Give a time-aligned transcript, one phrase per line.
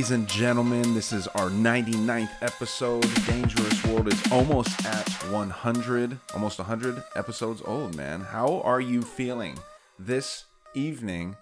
[0.00, 3.02] Ladies and gentlemen, this is our 99th episode.
[3.26, 8.22] Dangerous World is almost at 100, almost 100 episodes old, man.
[8.22, 9.58] How are you feeling
[9.98, 11.36] this evening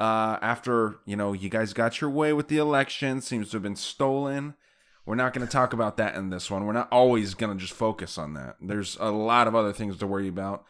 [0.00, 3.62] uh, after, you know, you guys got your way with the election, seems to have
[3.62, 4.54] been stolen.
[5.06, 6.66] We're not going to talk about that in this one.
[6.66, 8.56] We're not always going to just focus on that.
[8.60, 10.64] There's a lot of other things to worry about.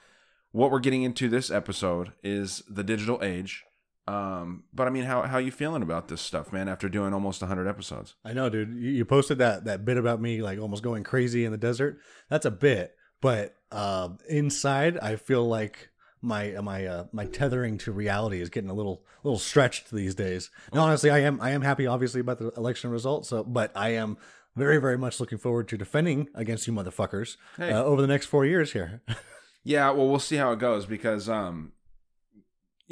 [0.50, 3.64] What we're getting into this episode is the digital age.
[4.08, 6.68] Um, but I mean, how how you feeling about this stuff, man?
[6.68, 8.74] After doing almost 100 episodes, I know, dude.
[8.74, 11.98] You, you posted that that bit about me like almost going crazy in the desert.
[12.28, 17.92] That's a bit, but uh, inside, I feel like my my uh, my tethering to
[17.92, 20.50] reality is getting a little little stretched these days.
[20.72, 23.28] And honestly, I am I am happy, obviously, about the election results.
[23.28, 24.16] So, but I am
[24.56, 27.70] very very much looking forward to defending against you motherfuckers Hey.
[27.70, 29.00] uh, over the next four years here.
[29.64, 29.90] yeah.
[29.90, 31.72] Well, we'll see how it goes because um,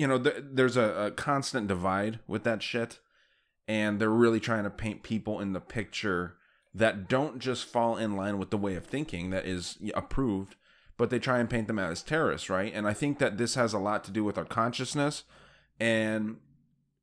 [0.01, 3.01] you know, th- there's a, a constant divide with that shit,
[3.69, 6.37] and they're really trying to paint people in the picture
[6.73, 10.57] that don't just fall in line with the way of thinking that is approved,
[10.97, 12.73] but they try and paint them as terrorists, right?
[12.75, 15.25] And I think that this has a lot to do with our consciousness
[15.79, 16.39] and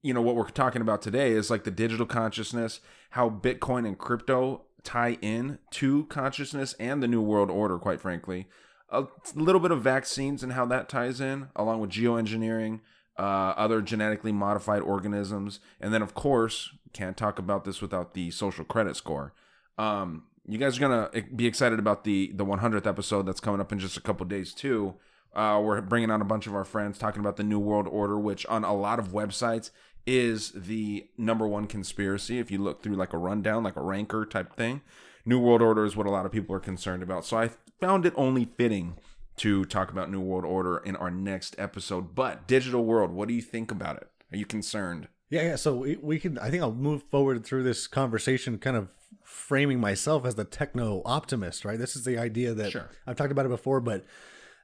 [0.02, 2.79] you know what we're talking about today is like the digital consciousness
[3.09, 8.46] how bitcoin and crypto tie in to consciousness and the new world order quite frankly
[8.90, 9.06] a
[9.36, 12.80] little bit of vaccines and how that ties in along with geoengineering
[13.18, 18.31] uh, other genetically modified organisms and then of course can't talk about this without the
[18.31, 19.34] social credit score
[19.78, 23.72] um, you guys are gonna be excited about the the 100th episode that's coming up
[23.72, 24.96] in just a couple days too
[25.38, 28.18] uh, we're bringing on a bunch of our friends talking about the New World Order,
[28.18, 29.70] which on a lot of websites
[30.08, 32.40] is the number one conspiracy.
[32.40, 34.81] If you look through like a rundown, like a ranker type thing,
[35.26, 37.24] New World Order is what a lot of people are concerned about.
[37.24, 38.96] So I found it only fitting
[39.38, 42.16] to talk about New World Order in our next episode.
[42.16, 44.10] But Digital World, what do you think about it?
[44.32, 45.08] Are you concerned?
[45.30, 45.56] Yeah, yeah.
[45.56, 46.38] So we, we can.
[46.40, 48.90] I think I'll move forward through this conversation, kind of
[49.24, 51.66] framing myself as the techno optimist.
[51.66, 51.78] Right.
[51.78, 52.90] This is the idea that Sure.
[53.06, 54.06] I've talked about it before, but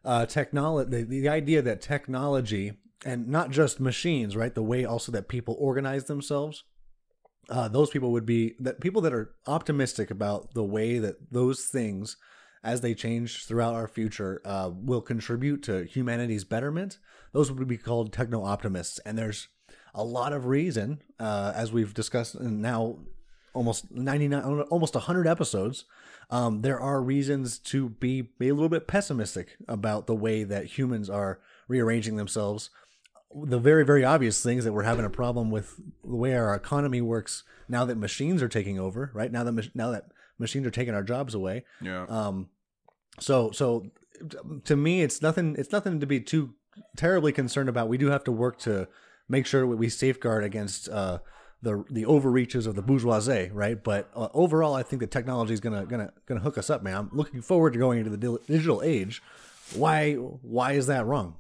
[0.05, 2.73] uh, technology, the, the idea that technology
[3.05, 6.63] and not just machines, right, the way also that people organize themselves.
[7.49, 11.65] Uh, those people would be that people that are optimistic about the way that those
[11.65, 12.15] things,
[12.63, 16.97] as they change throughout our future, uh, will contribute to humanity's betterment.
[17.31, 19.47] Those would be called techno optimists, and there's
[19.93, 22.99] a lot of reason, uh, as we've discussed in now
[23.53, 25.85] almost 99, almost 100 episodes,
[26.29, 30.77] um, there are reasons to be, be a little bit pessimistic about the way that
[30.77, 32.69] humans are rearranging themselves.
[33.35, 37.01] The very, very obvious things that we're having a problem with the way our economy
[37.01, 39.31] works now that machines are taking over, right?
[39.31, 40.05] Now that now that
[40.43, 41.63] machines are taking our jobs away.
[41.81, 42.05] Yeah.
[42.07, 42.49] Um,
[43.19, 43.87] so so
[44.65, 45.55] to me, it's nothing.
[45.57, 46.53] It's nothing to be too
[46.97, 47.87] terribly concerned about.
[47.87, 48.87] We do have to work to
[49.27, 51.19] make sure we safeguard against uh,
[51.61, 53.81] the the overreaches of the bourgeoisie, right?
[53.81, 56.95] But uh, overall, I think the technology is gonna gonna gonna hook us up, man.
[56.95, 59.21] I'm looking forward to going into the digital age.
[59.75, 61.37] Why why is that wrong?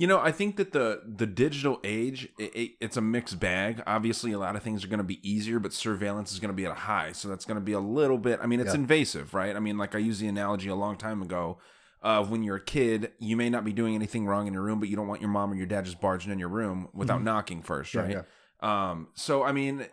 [0.00, 3.82] You know, I think that the the digital age it, it, it's a mixed bag.
[3.86, 6.54] Obviously, a lot of things are going to be easier, but surveillance is going to
[6.54, 8.40] be at a high, so that's going to be a little bit.
[8.42, 8.80] I mean, it's Yeah.
[8.80, 9.54] invasive, right?
[9.54, 11.58] I mean, like I used the analogy a long time ago
[12.00, 14.80] of when you're a kid, you may not be doing anything wrong in your room,
[14.80, 17.22] but you don't want your mom or your dad just barging in your room without
[17.22, 18.10] knocking first, Mm-hmm.
[18.10, 18.22] Yeah,
[18.62, 18.90] right?
[18.90, 19.86] Um, so I mean,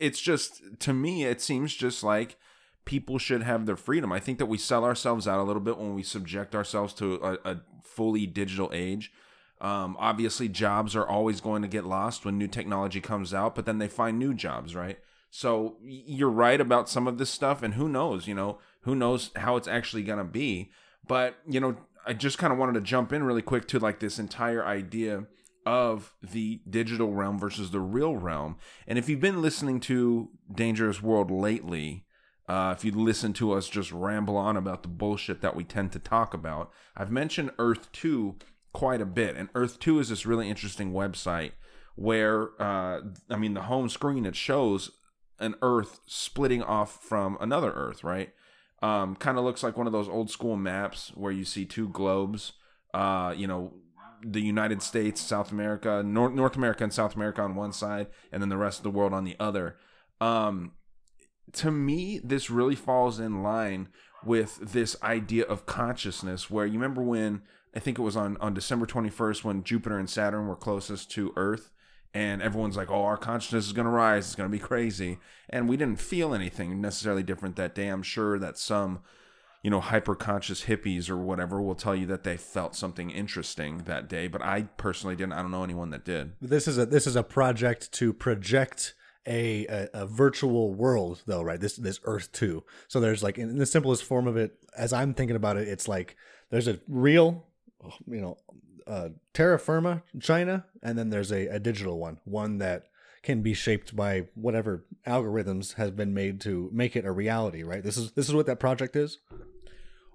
[0.00, 2.36] it's just to me, it seems just like
[2.84, 4.10] people should have their freedom.
[4.10, 7.14] I think that we sell ourselves out a little bit when we subject ourselves to
[7.14, 9.12] a, a fully digital age.
[9.60, 13.64] Um, obviously, jobs are always going to get lost when new technology comes out, but
[13.64, 14.98] then they find new jobs, right?
[15.30, 19.30] So you're right about some of this stuff, and who knows, you know, who knows
[19.36, 20.70] how it's actually going to be.
[21.06, 21.76] But, you know,
[22.06, 25.26] I just kind of wanted to jump in really quick to like this entire idea
[25.64, 28.56] of the digital realm versus the real realm.
[28.86, 32.04] And if you've been listening to Dangerous World lately,
[32.48, 35.90] uh, if you listen to us just ramble on about the bullshit that we tend
[35.92, 38.36] to talk about, I've mentioned Earth 2
[38.76, 39.36] quite a bit.
[39.36, 41.52] And Earth Two is this really interesting website
[41.94, 43.00] where, uh,
[43.30, 44.90] I mean, the home screen it shows
[45.38, 48.34] an Earth splitting off from another Earth, right?
[48.82, 51.88] Um, kind of looks like one of those old school maps where you see two
[51.88, 52.52] globes.
[52.92, 53.72] Uh, you know,
[54.22, 58.42] the United States, South America, North North America, and South America on one side, and
[58.42, 59.76] then the rest of the world on the other.
[60.20, 60.72] Um,
[61.52, 63.88] to me, this really falls in line
[64.22, 66.50] with this idea of consciousness.
[66.50, 67.40] Where you remember when
[67.76, 71.10] I think it was on on December twenty first when Jupiter and Saturn were closest
[71.12, 71.70] to Earth,
[72.14, 74.26] and everyone's like, "Oh, our consciousness is going to rise.
[74.26, 75.18] It's going to be crazy,"
[75.50, 77.88] and we didn't feel anything necessarily different that day.
[77.88, 79.00] I'm sure that some
[79.62, 83.78] you know, hyper conscious hippies or whatever will tell you that they felt something interesting
[83.78, 85.32] that day, but I personally didn't.
[85.32, 86.34] I don't know anyone that did.
[86.40, 88.94] This is a this is a project to project
[89.26, 91.60] a, a, a virtual world though, right?
[91.60, 92.62] This this Earth 2.
[92.86, 95.88] So there's like in the simplest form of it as I'm thinking about it, it's
[95.88, 96.16] like
[96.50, 97.44] there's a real
[98.06, 98.36] you know
[98.86, 102.84] uh, terra firma China, and then there's a, a digital one, one that
[103.22, 107.82] can be shaped by whatever algorithms have been made to make it a reality, right?
[107.82, 109.18] This is this is what that project is.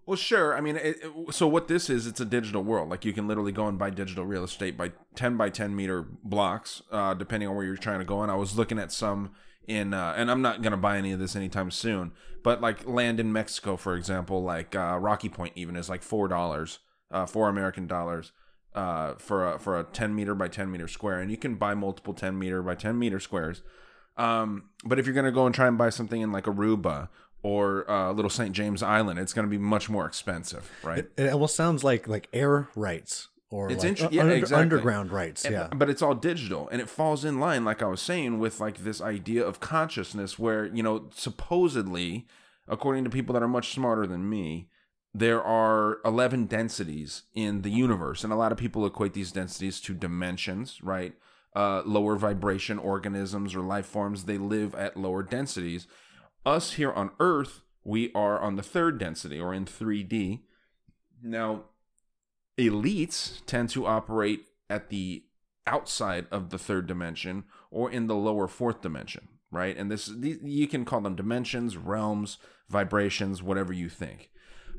[0.05, 0.55] Well, sure.
[0.57, 2.89] I mean, it, it- so what this is, it's a digital world.
[2.89, 6.05] Like you can literally go and buy digital real estate by ten by ten meter
[6.23, 8.21] blocks, uh, depending on where you're trying to go.
[8.21, 9.31] And I was looking at some
[9.67, 12.13] in, uh, and I'm not gonna buy any of this anytime soon.
[12.43, 16.27] But like land in Mexico, for example, like uh, Rocky Point, even is like four
[16.27, 16.79] dollars,
[17.11, 18.31] uh, four American dollars,
[18.75, 21.73] uh, for a for a ten meter by ten meter square, and you can buy
[21.73, 23.61] multiple ten meter by ten meter squares.
[24.17, 27.09] Um, but if you're gonna go and try and buy something in like Aruba
[27.43, 28.51] or uh, Little St.
[28.53, 31.07] James Island, it's gonna be much more expensive, right?
[31.17, 34.61] It almost sounds like like air rights or It's like inter- yeah, under- exactly.
[34.61, 35.43] underground rights.
[35.45, 35.67] And- yeah.
[35.75, 38.85] but it's all digital and it falls in line like i was saying with like
[38.85, 42.25] this idea of consciousness where you know supposedly
[42.67, 44.69] according to people that are much smarter than me
[45.13, 49.79] there are 11 densities in the universe and a lot of people equate these densities
[49.81, 51.13] to dimensions right?
[51.53, 55.85] Uh, lower vibration organisms or life forms they live at lower densities.
[56.45, 60.39] Us here on earth we are on the third density or in 3d
[61.21, 61.65] now
[62.57, 65.23] elites tend to operate at the
[65.67, 69.75] outside of the third dimension or in the lower fourth dimension right?
[69.75, 72.37] And this you can call them dimensions realms
[72.69, 74.31] vibrations whatever you think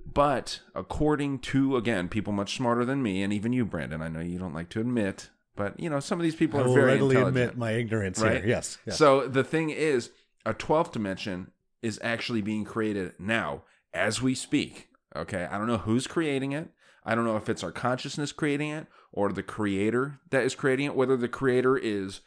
[0.04, 4.20] but according to again people much smarter than me and even you brandon i know
[4.20, 6.74] you don't like to admit but you know some of these people I are will
[6.74, 8.38] very readily admit my ignorance right?
[8.38, 8.46] here.
[8.46, 8.78] Yes.
[8.86, 8.96] yes.
[8.96, 10.10] So the thing is,
[10.46, 11.50] a 12th dimension
[11.82, 13.62] is actually being created now
[13.92, 14.88] as we speak.
[15.14, 15.46] Okay.
[15.50, 16.70] I don't know who's creating it.
[17.04, 20.86] I don't know if it's our consciousness creating it or the creator that is creating
[20.86, 22.20] it, whether the creator is,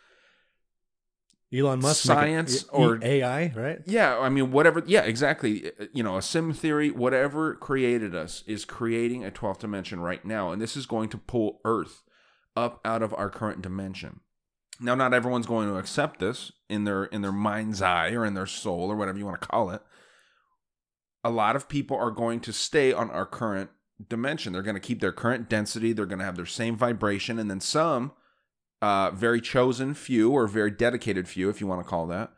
[1.57, 3.79] Elon Musk it- science or- AI, right?
[3.85, 4.83] yeah, I mean, whatever.
[4.85, 5.71] Yeah, exactly.
[5.79, 10.23] Uh, you know, a sim theory, whatever created us is creating a 12th dimension right
[10.25, 10.51] now.
[10.51, 12.03] And this is going to pull Earth
[12.55, 14.21] up out of our current dimension.
[14.79, 18.33] Now, not everyone's going to accept this in their in their mind's eye or in
[18.33, 19.81] their soul or whatever you want to call it.
[21.23, 23.69] A lot of people are going to stay on our current
[24.09, 24.53] dimension.
[24.53, 25.93] They're going to keep their current density.
[25.93, 28.11] They're going to have their same vibration, and then some,
[28.85, 32.31] uh, very chosen few or very dedicated few, if you want to call that,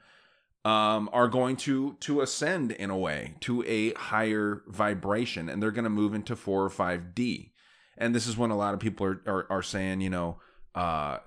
[0.63, 5.71] um, are going to to ascend in a way to a higher vibration, and they're
[5.71, 7.51] going to move into four or five D.
[7.97, 10.39] And this is when a lot of people are are, are saying, you know,
[10.73, 11.17] uh,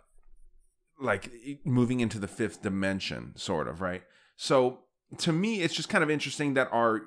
[0.99, 1.31] like
[1.65, 4.03] moving into the fifth dimension, sort of, right?
[4.37, 4.85] So
[5.19, 7.03] to me, it's just kind of interesting that our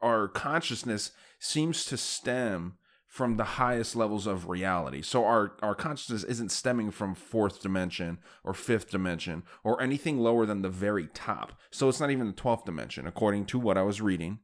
[0.00, 2.78] our consciousness seems to stem
[3.12, 5.02] from the highest levels of reality.
[5.02, 10.46] So our our consciousness isn't stemming from fourth dimension or fifth dimension or anything lower
[10.46, 11.52] than the very top.
[11.70, 14.38] So it's not even the 12th dimension according to what I was reading.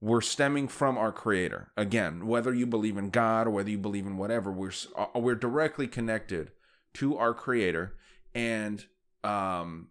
[0.00, 1.70] We're stemming from our creator.
[1.76, 5.36] Again, whether you believe in God or whether you believe in whatever, we're uh, we're
[5.36, 6.50] directly connected
[6.94, 7.94] to our creator
[8.34, 8.84] and
[9.22, 9.90] um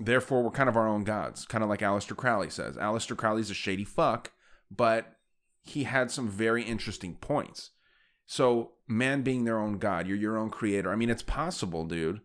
[0.00, 2.74] therefore we're kind of our own gods, kind of like Aleister Crowley says.
[2.74, 4.32] Aleister Crowley's a shady fuck,
[4.68, 5.14] but
[5.62, 7.70] he had some very interesting points.
[8.26, 10.90] So, man being their own god, you're your own creator.
[10.90, 12.20] I mean, it's possible, dude,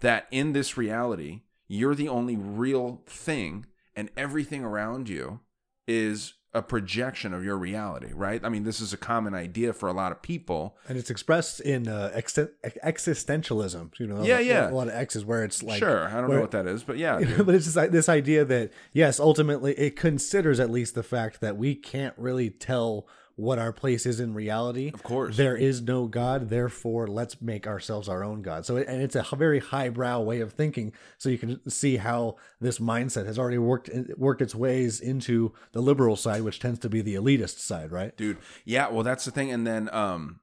[0.00, 5.40] that in this reality, you're the only real thing and everything around you
[5.86, 8.42] is a projection of your reality, right?
[8.42, 10.76] I mean, this is a common idea for a lot of people.
[10.88, 12.38] And it's expressed in uh, ex-
[12.84, 13.98] existentialism.
[13.98, 14.70] You know, Yeah, a, yeah.
[14.70, 16.96] a lot of X's where it's like sure, I don't know what that is, but
[16.96, 17.18] yeah.
[17.44, 21.40] but it's just like this idea that yes, ultimately it considers at least the fact
[21.40, 23.06] that we can't really tell
[23.38, 24.90] what our place is in reality.
[24.92, 25.36] Of course.
[25.36, 26.50] there is no God.
[26.50, 28.66] Therefore, let's make ourselves our own God.
[28.66, 30.92] So, and it's a very highbrow way of thinking.
[31.18, 35.80] So you can see how this mindset has already worked worked its ways into the
[35.80, 38.16] liberal side, which tends to be the elitist side, right?
[38.16, 40.40] dude yeah well that's the thing and then um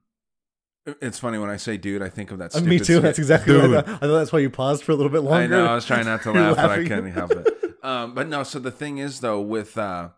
[1.02, 2.46] It's funny when I say dude, I think of that.
[2.54, 3.00] Uh, Stupid me too.
[3.00, 3.70] That's exactly Dude.
[3.72, 3.94] what I thought.
[3.96, 5.42] I thought that's why you paused for a little bit longer.
[5.42, 5.66] I know.
[5.66, 7.48] I was trying not to laugh, but I couldn't help it.
[7.82, 8.42] Um, but no.
[8.44, 10.10] So the thing is, though, with uh,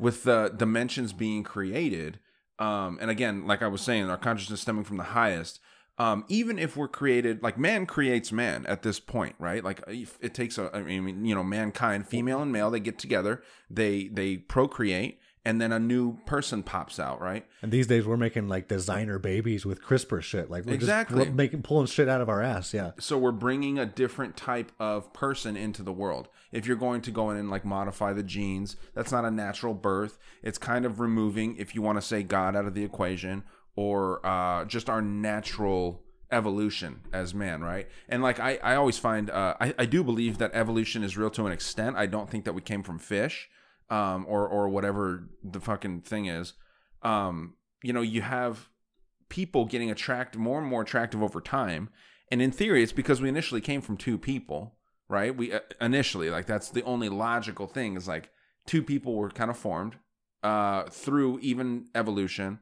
[0.00, 2.18] with the dimensions being created,
[2.58, 5.60] um, and again, like I was saying, our consciousness stemming from the highest.
[5.98, 9.62] Um, even if we're created, like man creates man at this point, right?
[9.62, 13.42] Like it takes a, I mean, you know, mankind, female and male, they get together,
[13.68, 17.46] they they procreate, and then a new person pops out, right?
[17.62, 20.50] And these days we're making like designer babies with CRISPR shit.
[20.50, 21.24] Like we're Exactly.
[21.24, 22.74] just making pulling shit out of our ass.
[22.74, 22.90] Yeah.
[22.98, 27.10] so we're bringing a different type of person into the world if you're going to
[27.10, 30.98] go in and like modify the genes that's not a natural birth it's kind of
[31.00, 33.42] removing if you want to say god out of the equation
[33.76, 39.30] or uh, just our natural evolution as man right and like i, I always find
[39.30, 42.44] uh, I, I do believe that evolution is real to an extent i don't think
[42.44, 43.48] that we came from fish
[43.90, 46.54] um, or or whatever the fucking thing is
[47.02, 48.68] um, you know you have
[49.28, 51.88] people getting attracted more and more attractive over time.
[52.32, 54.76] And in theory it's because we initially came from two people
[55.10, 55.36] right?
[55.36, 58.30] We uh, initially like that's the only logical thing is like
[58.66, 59.96] two people were kind of formed
[60.42, 62.60] uh through even evolution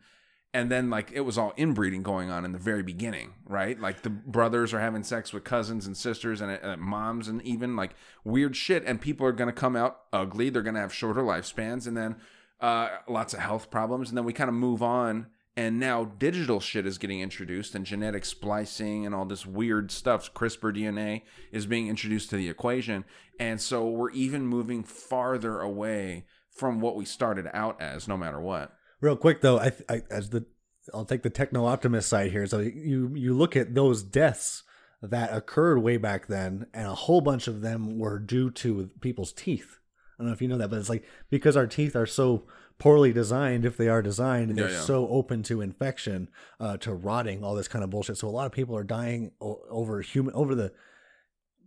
[0.55, 3.81] and then like it was all inbreeding going on in the very beginning right?
[3.81, 7.75] Like the brothers are having sex with cousins and sisters and uh, moms and even
[7.75, 8.85] like weird shit.
[8.85, 10.50] And people are going to come out ugly.
[10.50, 11.87] They're going to have shorter lifespans.
[11.87, 12.17] And then
[12.61, 14.09] uh lots of health problems.
[14.09, 15.28] And then we kind of move on.
[15.57, 20.33] And now digital shit is getting introduced and genetic splicing and all this weird stuff.
[20.33, 23.05] Crispr dna is being introduced to the equation.
[23.40, 28.40] And so we're even moving farther away from what we started out as no matter
[28.40, 30.47] what Real quick though, I, I as the
[30.93, 32.47] I'll take the techno optimist side here.
[32.47, 34.62] So you you look at those deaths
[35.02, 39.33] that occurred way back then, and a whole bunch of them were due to people's
[39.33, 39.78] teeth.
[40.19, 42.45] I don't know if you know that, but it's like because our teeth are so
[42.78, 44.81] poorly designed, if they are designed, they're yeah.
[44.81, 46.28] so open to infection,
[46.61, 48.17] uh, to rotting, all this kind of bullshit.
[48.17, 50.73] So a lot of people are dying o- over human over the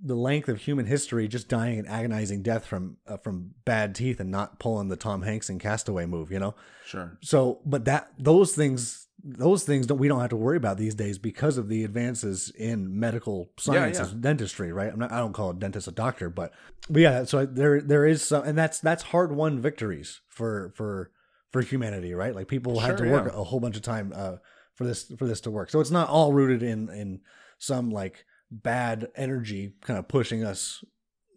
[0.04, 4.20] the length of human history, just dying an agonizing death from uh, from bad teeth
[4.20, 6.32] and not pulling the Tom Hanks and Castaway move.
[6.32, 6.56] You know.
[6.86, 10.78] sure So, but that those things, those things don't we don't have to worry about
[10.78, 14.18] these days because of the advances in medical sciences, yeah.
[14.20, 14.72] dentistry.
[14.72, 14.92] Right?
[14.92, 16.52] I'm not, I don't call a dentist a doctor, but
[16.90, 17.24] but yeah.
[17.26, 21.12] So there there is some, and that's that's hard won victories for for
[21.52, 22.14] for humanity.
[22.16, 22.34] Right?
[22.34, 23.40] Like people had to Sure, work yeah.
[23.40, 24.38] a whole bunch of time uh,
[24.74, 25.70] for this for this to work.
[25.70, 27.22] So it's not all rooted in in
[27.60, 30.84] some like bad energy kind of pushing us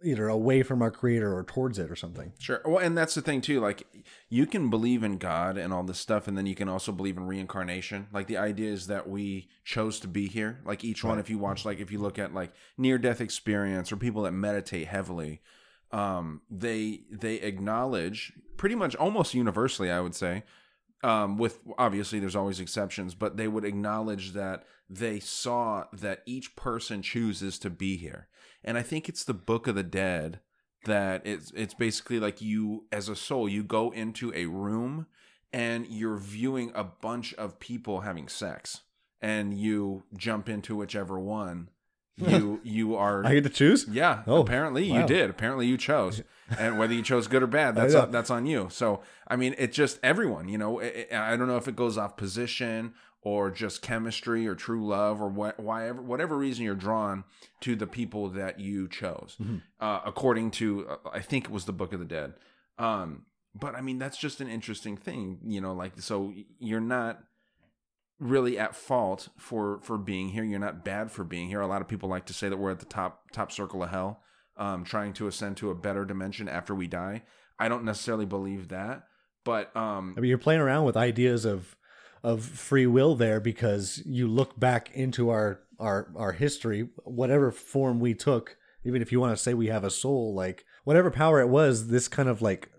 [0.04, 2.33] either away from our creator or towards it or something.
[2.38, 2.61] Sure.
[2.64, 3.61] Well, and that's the thing too.
[3.61, 3.87] Like,
[4.28, 7.16] you can believe in God and all this stuff, and then you can also believe
[7.16, 8.09] in reincarnation.
[8.12, 10.61] Like, the idea is that we chose to be here.
[10.64, 13.90] Like each one, if you watch, like if you look at like near death experience
[13.90, 15.40] or people that meditate heavily,
[15.90, 20.44] um, they they acknowledge pretty much almost universally, I would say.
[21.04, 26.56] Um, with obviously there's always exceptions, but they would acknowledge that they saw that each
[26.56, 28.28] person chooses to be here.
[28.64, 30.40] And I think it's the Book of the Dead
[30.87, 35.06] that it's it's basically like you as a soul you go into a room
[35.52, 38.80] and you're viewing a bunch of people having sex
[39.20, 41.68] and you jump into whichever one
[42.16, 43.87] you you are I get to choose.
[43.90, 45.30] yeah, Oh, apparently you did.
[45.30, 46.23] Apparently you chose,
[46.59, 48.68] and whether you chose good or bad, that's on, that's on you.
[48.71, 50.49] So I mean, it's just everyone.
[50.49, 54.54] You know, I I don't know if it goes off position or just chemistry or
[54.54, 57.25] true love or what, whatever whatever reason you're drawn
[57.62, 59.56] to the people that you chose, Mm-hmm.
[59.80, 62.35] uh, according to uh, I think it was the Book of the Dead.
[62.78, 63.23] Um,
[63.54, 65.38] but I mean, that's just an interesting thing.
[65.44, 67.23] You know, like so you're not
[68.18, 70.44] really at fault for for being here.
[70.44, 71.61] You're not bad for being here.
[71.61, 73.90] A lot of people like to say that we're at the top top circle of
[73.90, 74.23] hell,
[74.56, 77.23] um, trying to ascend to a better dimension after we die.
[77.59, 79.04] I don't necessarily believe that,
[79.44, 81.76] but um, I mean, you're playing around with ideas of
[82.23, 88.00] of free will there because you look back into our our our history, whatever form
[88.00, 88.56] we took.
[88.87, 91.88] Even if you want to say we have a soul, like whatever power it was,
[91.88, 92.71] this kind of like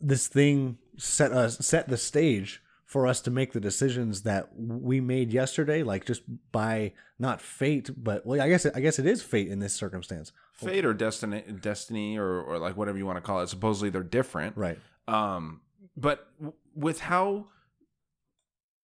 [0.00, 2.61] this thing set us set the stage
[2.92, 6.22] for us to make the decisions that we made yesterday, like just
[6.52, 10.30] by not fate, but well, I guess I guess it is fate in this circumstance,
[10.52, 13.48] fate or destiny, destiny, or or like whatever you want to call it.
[13.48, 14.78] Supposedly they're different, right?
[15.08, 15.60] um
[15.96, 16.28] but
[16.76, 17.46] with how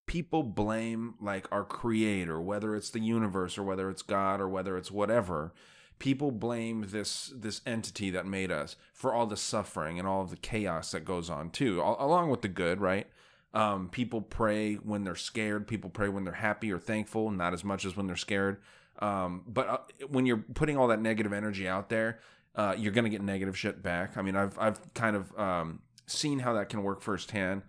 [0.05, 4.75] people blame like our creator whether it's the universe or whether it's god or whether
[4.75, 5.53] it's whatever
[5.97, 10.29] people blame this this entity that made us for all the suffering and all of
[10.29, 13.07] the chaos that goes on too al- along with the good right
[13.53, 17.63] um people pray when they're scared people pray when they're happy or thankful not as
[17.63, 18.57] much as when they're scared
[18.99, 19.77] um but uh,
[20.09, 22.19] when you're putting all that negative energy out there
[22.55, 24.17] uh, you're gonna get negative shit back.
[24.17, 27.61] I mean, I've I've kind of um, seen how that can work firsthand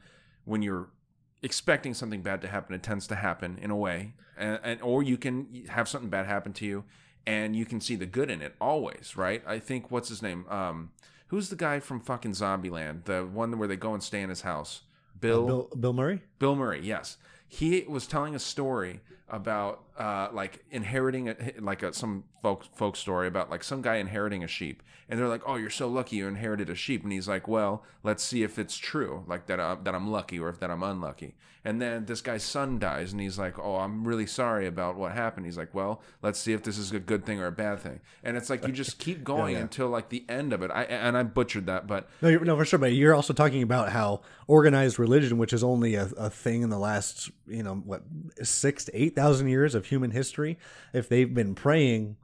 [0.44, 0.88] when you're
[1.42, 2.74] expecting something bad to happen.
[2.74, 6.26] It tends to happen in a way, and, and or you can have something bad
[6.26, 6.84] happen to you,
[7.26, 9.42] and you can see the good in it always, right?
[9.46, 10.44] I think what's his name?
[10.48, 10.90] Um,
[11.28, 13.04] who's the guy from fucking Zombieland?
[13.04, 14.82] The one where they go and stay in his house.
[15.20, 16.22] Bill, Bill Bill Murray.
[16.38, 17.16] Bill Murray, yes.
[17.48, 19.00] He was telling a story
[19.30, 23.96] about uh, like inheriting a, like a, some folk folk story about like some guy
[23.96, 27.12] inheriting a sheep, and they're like, "Oh, you're so lucky you inherited a sheep," and
[27.12, 30.48] he's like, "Well, let's see if it's true, like that uh, that I'm lucky or
[30.48, 34.08] if that I'm unlucky." And then this guy's son dies, and he's like, "Oh, I'm
[34.08, 37.26] really sorry about what happened." He's like, "Well, let's see if this is a good
[37.26, 39.62] thing or a bad thing." And it's like you just keep going yeah.
[39.62, 40.70] until like the end of it.
[40.70, 42.78] I and I butchered that, but No, no, for sure.
[42.78, 46.70] But you're also talking about how organized religion, which is only a, a thing in
[46.70, 48.04] the last, you know, what
[48.42, 50.58] six to eight thousand years of human history,
[50.92, 52.16] if they've been praying,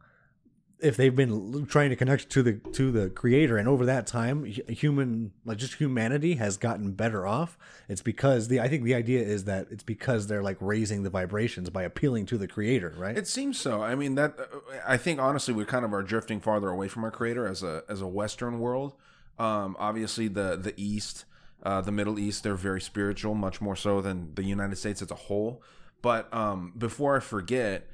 [0.79, 4.45] if they've been trying to connect to the to the Creator, and over that time,
[4.45, 7.57] human like just humanity has gotten better off.
[7.88, 11.11] It's because the I think the idea is that it's because they're like raising the
[11.11, 13.17] vibrations by appealing to the Creator, right?
[13.17, 13.83] It seems so.
[13.83, 14.38] I mean that
[14.87, 17.83] I think honestly we kind of are drifting farther away from our creator as a
[17.88, 18.95] as a Western world.
[19.38, 21.25] Um, obviously the the East,
[21.62, 25.11] uh, the Middle East, they're very spiritual, much more so than the United States as
[25.11, 25.62] a whole.
[26.07, 27.89] But um, before I forget,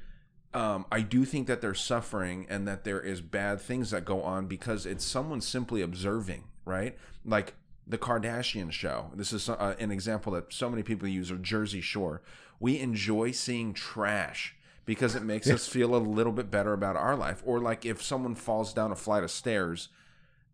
[0.53, 4.21] um, I do think that they're suffering and that there is bad things that go
[4.21, 6.95] on because it's someone simply observing, right?
[7.25, 7.55] Like
[7.87, 9.09] the Kardashian show.
[9.15, 12.21] This is uh, an example that so many people use, or Jersey Shore.
[12.59, 14.55] We enjoy seeing trash
[14.85, 17.41] because it makes us feel a little bit better about our life.
[17.43, 19.89] Or like if someone falls down a flight of stairs,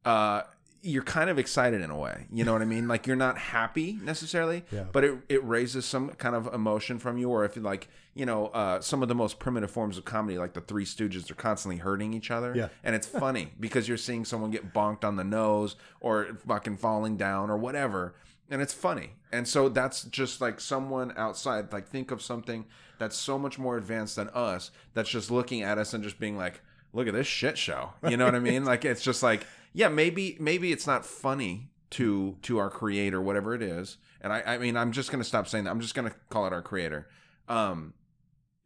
[0.06, 0.44] uh,
[0.81, 2.25] you're kind of excited in a way.
[2.31, 2.88] You know what I mean?
[2.88, 4.86] Like you're not happy necessarily, Yeah.
[4.91, 7.29] but it, it raises some kind of emotion from you.
[7.29, 10.53] Or if like, you know, uh, some of the most primitive forms of comedy, like
[10.53, 12.53] the Three Stooges, are constantly hurting each other.
[12.55, 12.69] Yeah.
[12.83, 17.17] And it's funny because you're seeing someone get bonked on the nose or fucking falling
[17.17, 18.15] down or whatever.
[18.50, 19.12] And it's funny.
[19.31, 22.65] And so that's just like someone outside, like think of something
[22.98, 26.36] that's so much more advanced than us that's just looking at us and just being
[26.38, 27.91] like, look at this shit show.
[28.08, 28.65] You know what I mean?
[28.65, 33.53] Like it's just like, yeah, maybe maybe it's not funny to to our creator, whatever
[33.53, 33.97] it is.
[34.21, 35.71] And I, I mean, I'm just gonna stop saying that.
[35.71, 37.08] I'm just gonna call it our creator.
[37.47, 37.93] Um,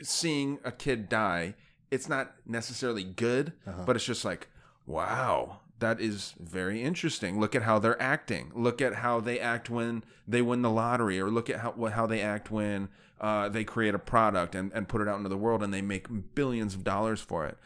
[0.02, 1.56] seeing a kid die,
[1.92, 3.54] it's not necessarily good,
[3.86, 4.50] but it's just like,
[4.86, 7.40] wow, that is very interesting.
[7.40, 8.52] Look at how they're acting.
[8.56, 12.08] Look at how they act when they win the lottery, or look at how how
[12.08, 12.90] they act when
[13.24, 15.82] uh, they create a product and, and put it out into the world and they
[15.82, 17.58] make billions of dollars for it.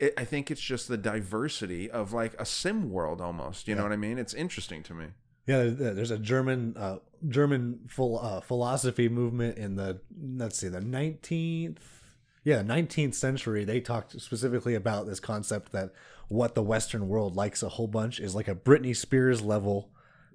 [0.00, 0.14] It.
[0.16, 3.68] I think it's just the diversity of like a sim world almost.
[3.68, 4.18] You know what I mean?
[4.18, 5.06] It's interesting to me.
[5.46, 10.00] Yeah, there's a German uh, German full uh, philosophy movement in the
[10.36, 11.78] let's see the 19th
[12.44, 13.64] yeah 19th century.
[13.64, 15.90] They talked specifically about this concept that
[16.28, 19.90] what the Western world likes a whole bunch is like a Britney Spears level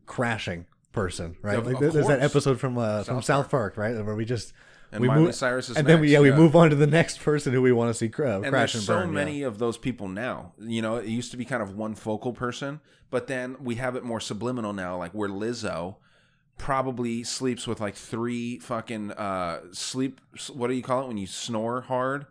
[0.06, 1.58] crashing person, right?
[1.58, 4.26] Of- like of there's that episode from uh, from South South Park, right, where we
[4.26, 4.54] just
[4.92, 6.76] And we Miley move, Cyrus is and then we next, yeah we move on to
[6.76, 8.94] the next person who we want to see cr- uh, and crash there's and so
[9.00, 9.10] burn.
[9.10, 9.14] yeah.
[9.16, 10.54] many of those people now.
[10.60, 13.96] You know, it used to be kind of one focal person, but then we have
[13.96, 15.96] it more subliminal now, like where Lizzo
[16.58, 20.22] probably sleeps with like three fucking uh sleep.
[20.54, 22.28] What do you call it when you snore hard?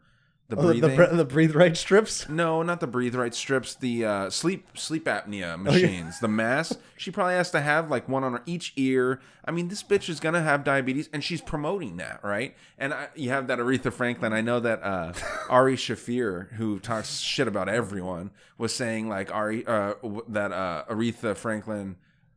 [0.49, 0.97] The Oh, the, breathing.
[1.11, 2.29] the, the breathe right strips.
[2.29, 3.75] no, not the breathe right strips.
[3.75, 6.21] The uh, sleep sleep apnea machines.
[6.21, 6.79] The mask.
[6.97, 9.21] She probably has to have like one on her each ear.
[9.47, 12.55] I mean, this bitch is gonna have diabetes, and she's promoting that, right?
[12.79, 14.33] And I, you have that Aretha Franklin.
[14.35, 15.13] I know that uh,
[15.49, 19.95] Ari Shaffir, who talks shit about everyone, was saying like Ari uh,
[20.29, 21.97] that uh, Aretha Franklin.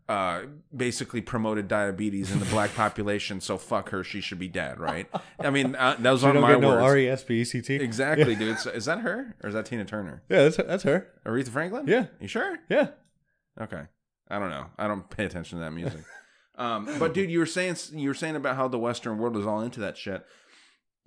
[0.09, 0.43] Uh,
[0.73, 4.05] basically promoted diabetes in the black population, so fuck her.
[4.05, 5.05] She should be dead, right?
[5.37, 6.81] I mean, uh, those aren't my no words.
[6.81, 7.75] R E S P E C T.
[7.75, 8.57] Exactly, dude.
[8.57, 10.23] So is that her or is that Tina Turner?
[10.29, 11.09] Yeah, that's that's her.
[11.25, 11.87] Aretha Franklin?
[11.87, 12.05] Yeah.
[12.21, 12.57] You sure?
[12.69, 12.91] Yeah.
[13.59, 13.83] Okay.
[14.29, 14.67] I don't know.
[14.77, 16.01] I don't pay attention to that music.
[16.55, 19.45] um, but dude, you were saying you were saying about how the Western world is
[19.45, 20.25] all into that shit.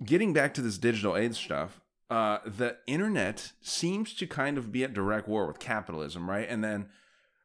[0.03, 4.83] Getting back to this digital age stuff, uh, the internet seems to kind of be
[4.83, 6.47] at direct war with capitalism, right?
[6.49, 6.87] And then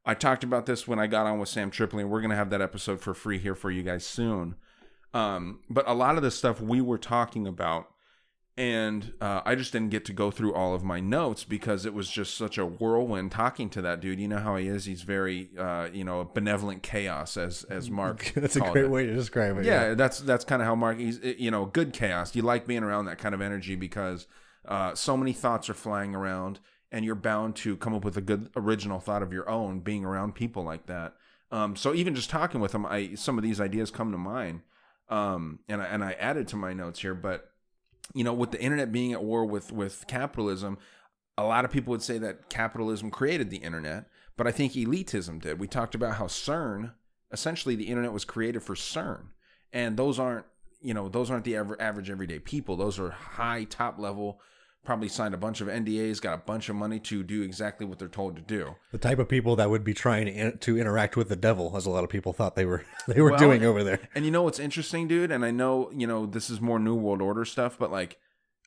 [0.07, 2.51] I talked about this when I got on with Sam Tripoli, and we're gonna have
[2.51, 4.55] that episode for free here for you guys soon.
[5.12, 7.88] Um, but a lot of the stuff we were talking about
[8.59, 11.92] and uh, I just didn't get to go through all of my notes because it
[11.92, 14.19] was just such a whirlwind talking to that dude.
[14.19, 17.90] You know how he is; he's very, uh, you know, a benevolent chaos, as as
[17.97, 18.33] Mark.
[18.35, 18.90] That's a great it.
[18.90, 19.66] way to describe it.
[19.66, 20.99] Yeah, that's that's kind of how Mark.
[20.99, 22.35] He's eh, you know good chaos.
[22.35, 24.27] You like being around that kind of energy because
[24.66, 26.61] uh, so many thoughts are flying around,
[26.92, 29.81] and you're bound to come up with a good original thought of your own.
[29.81, 31.14] Being around people like that.
[31.51, 34.62] Um, so even just talking with them, I some of these ideas come to mind,
[35.09, 37.53] um, and I, and I added to my notes here, but
[38.14, 40.79] you know, with the internet being at war with with capitalism,
[41.38, 45.40] a lot of people would say that capitalism created the internet, but I think elitism
[45.40, 45.59] did.
[45.59, 46.92] We talked about how CERN,
[47.33, 49.27] essentially, the internet was created for CERN,
[49.72, 50.46] and those aren't
[50.81, 52.77] you know those aren't the average everyday people.
[52.77, 54.40] Those are high top level.
[54.87, 57.99] Probably signed a bunch of NDAs, got a bunch of money to do exactly what
[57.99, 58.77] they're told to do.
[58.92, 61.77] The type of people that would be trying to, in- to interact with the devil,
[61.77, 64.09] as a lot of people thought they were they were Well, doing over there.
[64.14, 65.33] And you know what's interesting, dude?
[65.33, 68.16] And I know, you know, this is more New World Order stuff, but like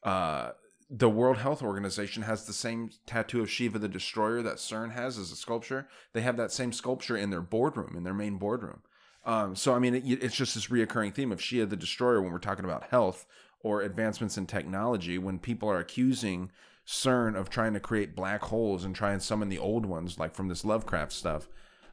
[0.04, 0.52] uh
[0.90, 5.18] the World Health Organization has the same tattoo of Shiva the Destroyer that CERN has
[5.18, 5.88] as a sculpture.
[6.14, 8.82] They have that same sculpture in their boardroom, in their main boardroom.
[9.24, 12.32] Um, so, I mean, it, it's just this reoccurring theme of Shiva the Destroyer when
[12.32, 13.28] we're talking about health
[13.62, 15.18] or advancements in technology.
[15.18, 16.52] When people are accusing
[16.86, 20.34] CERN of trying to create black holes and try and summon the old ones, like
[20.34, 21.48] from this Lovecraft stuff.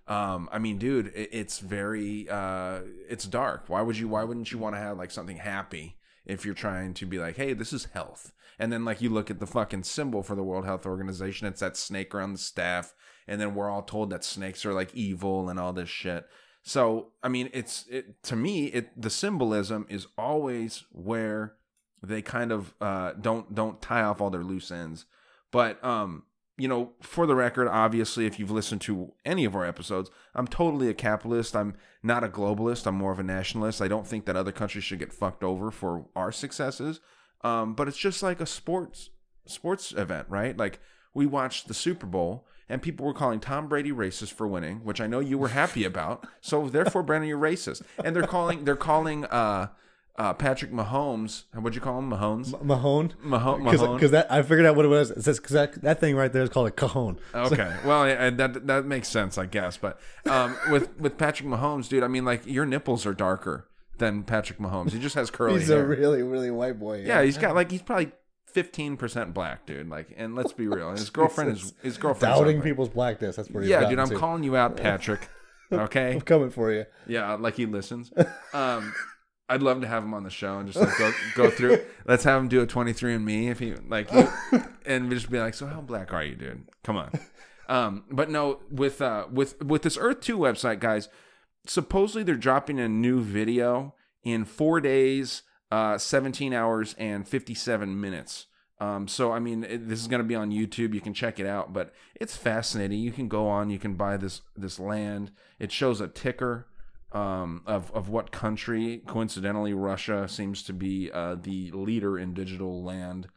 [0.09, 3.64] Um, I mean, dude, it, it's very, uh, it's dark.
[3.66, 4.09] Why would you?
[4.09, 7.37] Why wouldn't you want to have like something happy if you're trying to be like,
[7.37, 8.33] hey, this is health?
[8.59, 11.61] And then like you look at the fucking symbol for the World Health Organization, it's
[11.61, 12.94] that snake around the staff,
[13.26, 16.26] and then we're all told that snakes are like evil and all this shit.
[16.66, 21.55] So I mean, it's it to me, it the symbolism is always where
[22.02, 25.05] they kind of uh, don't don't tie off all their loose ends.
[25.52, 26.24] But um,
[26.59, 30.48] you know, for the record, obviously, if you've listened to any of our episodes, I'm
[30.48, 31.55] totally a capitalist.
[31.55, 32.85] I'm not a globalist.
[32.88, 33.81] I'm more of a nationalist.
[33.81, 36.98] I don't think that other countries should get fucked over for our successes.
[37.42, 39.11] Um, but it's just like a sports
[39.46, 40.57] sports event, right?
[40.57, 40.81] Like
[41.14, 45.00] we watched the Super Bowl and people were calling Tom Brady racist for winning, which
[45.00, 46.26] I know you were happy about.
[46.40, 47.83] So therefore, Brandon, you're racist.
[48.05, 49.68] And they're calling they're calling uh,
[50.18, 51.44] uh, Patrick Mahomes.
[51.52, 52.11] What'd you call him?
[52.11, 52.52] Mahomes.
[52.62, 53.96] Mahone, Maho- Mahone?
[53.96, 55.11] because that I figured out what it was.
[55.11, 57.18] It says because that, that thing right there is called a cajon.
[57.35, 59.76] Okay, well, yeah, that that makes sense, I guess.
[59.76, 64.22] But um, with with Patrick Mahomes, dude, I mean, like your nipples are darker than
[64.24, 64.92] Patrick Mahomes.
[64.92, 65.85] He just has curly He's hair.
[65.85, 67.02] a really really white boy.
[67.07, 68.12] yeah, he's got like he's probably
[68.62, 69.88] fifteen percent black, dude.
[69.88, 72.34] Like, and let's be real, his girlfriend is his girlfriend.
[72.34, 73.36] doubting people's blackness.
[73.36, 74.16] That's what he's Yeah, dude, I'm to.
[74.16, 75.28] calling you out, Patrick.
[75.72, 76.84] Okay, I'm coming for you.
[77.08, 78.12] yeah, like he listens.
[78.54, 78.94] Um,
[79.48, 81.80] I'd love to have him on the show and just like go go through.
[82.06, 84.24] Let's have him do a 23 and Me if he like, he,
[84.86, 86.68] and just be like, so how black are you, dude?
[86.84, 87.10] Come on.
[87.68, 91.08] Um, but no, with uh, with with this Earth Two website, guys.
[91.66, 98.46] Supposedly they're dropping a new video in four days, uh, 17 hours and 57 minutes.
[98.79, 100.94] Um, so I mean, it, this is going to be on YouTube.
[100.94, 102.98] You can check it out, but it's fascinating.
[102.98, 105.31] You can go on, you can buy this this land.
[105.59, 106.66] It shows a ticker
[107.12, 109.02] um, of of what country.
[109.07, 113.29] Coincidentally, Russia seems to be uh, the leader in digital land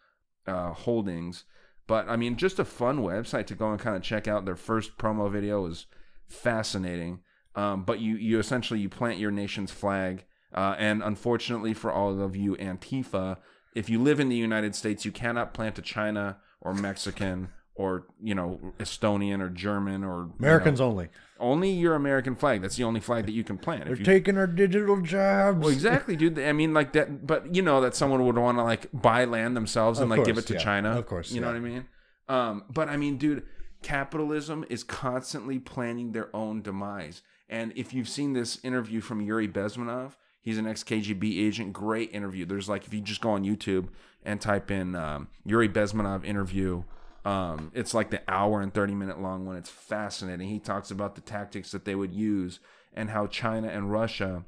[0.46, 1.46] uh, holdings.
[1.88, 4.46] But I mean, just a fun website to go and kind of check out.
[4.46, 5.86] Their first promo video is
[6.28, 7.22] fascinating.
[7.56, 12.22] Um, but you you essentially you plant your nation's flag, uh, and unfortunately for all
[12.22, 13.38] of you Antifa,
[13.76, 18.06] if you live in the United States, you cannot plant a China or Mexican or
[18.22, 21.08] you know Estonian or German or you Americans know, only.
[21.40, 22.62] only your American flag.
[22.62, 23.86] That's the only flag that you can plant.
[23.86, 25.60] They're If you, taking our digital jobs.
[25.60, 26.38] well, exactly, dude.
[26.40, 27.26] I mean, like that.
[27.26, 30.26] But you know that someone would want to like buy land themselves and Of like
[30.26, 30.60] give it to yeah.
[30.60, 30.92] China.
[30.98, 31.86] Of course, you know what I mean.
[32.28, 33.44] Um, but I mean, dude,
[33.82, 37.22] capitalism is constantly planning their own demise.
[37.48, 41.74] And if you've seen this interview from Yuri Bezmenov, he's an ex KGB agent.
[41.74, 42.46] Great interview.
[42.46, 43.90] There's like if you just go on YouTube
[44.24, 46.84] and type in um, Yuri Bezmenov interview.
[47.26, 49.58] Um, it's like the hour and 30 minute long one.
[49.58, 50.50] It's fascinating.
[50.50, 52.60] He talks about the tactics that they would use
[52.94, 54.46] and how China and Russia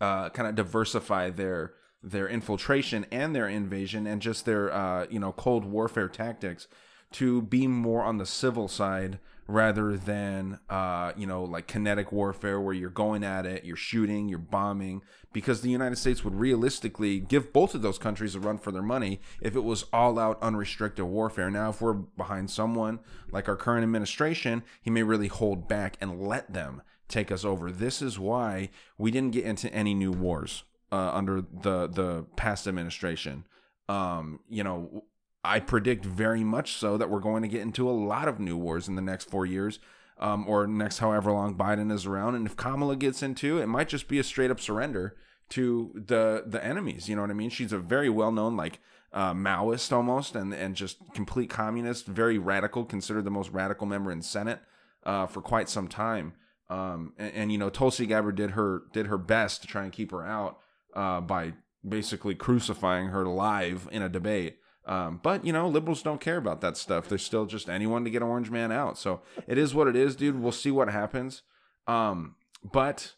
[0.00, 5.20] uh, kind of diversify their their infiltration and their invasion and just their uh, you
[5.20, 6.66] know cold warfare tactics
[7.12, 9.18] to be more on the civil side
[9.50, 14.28] rather than uh, you know like kinetic warfare where you're going at it, you're shooting,
[14.28, 15.02] you're bombing.
[15.32, 18.82] Because the United States would realistically give both of those countries a run for their
[18.82, 21.50] money if it was all out unrestricted warfare.
[21.50, 22.98] Now, if we're behind someone
[23.30, 27.70] like our current administration, he may really hold back and let them take us over.
[27.70, 32.66] This is why we didn't get into any new wars uh, under the the past
[32.66, 33.44] administration.
[33.88, 35.04] Um, you know,
[35.42, 38.56] I predict very much so that we're going to get into a lot of new
[38.56, 39.78] wars in the next four years,
[40.18, 42.34] um, or next however long Biden is around.
[42.34, 45.16] And if Kamala gets into it, might just be a straight up surrender
[45.50, 47.08] to the the enemies.
[47.08, 47.50] You know what I mean?
[47.50, 48.80] She's a very well known like
[49.12, 54.12] uh, Maoist almost, and and just complete communist, very radical, considered the most radical member
[54.12, 54.60] in Senate
[55.04, 56.34] uh, for quite some time.
[56.68, 59.92] Um, and, and you know, Tulsi Gabbard did her did her best to try and
[59.92, 60.58] keep her out
[60.94, 61.54] uh, by
[61.86, 64.58] basically crucifying her live in a debate.
[64.86, 67.08] Um, but you know, liberals don't care about that stuff.
[67.08, 68.98] They're still just anyone to get Orange Man out.
[68.98, 70.40] So it is what it is, dude.
[70.40, 71.42] We'll see what happens.
[71.86, 73.14] Um, but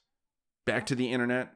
[0.65, 1.53] back to the internet,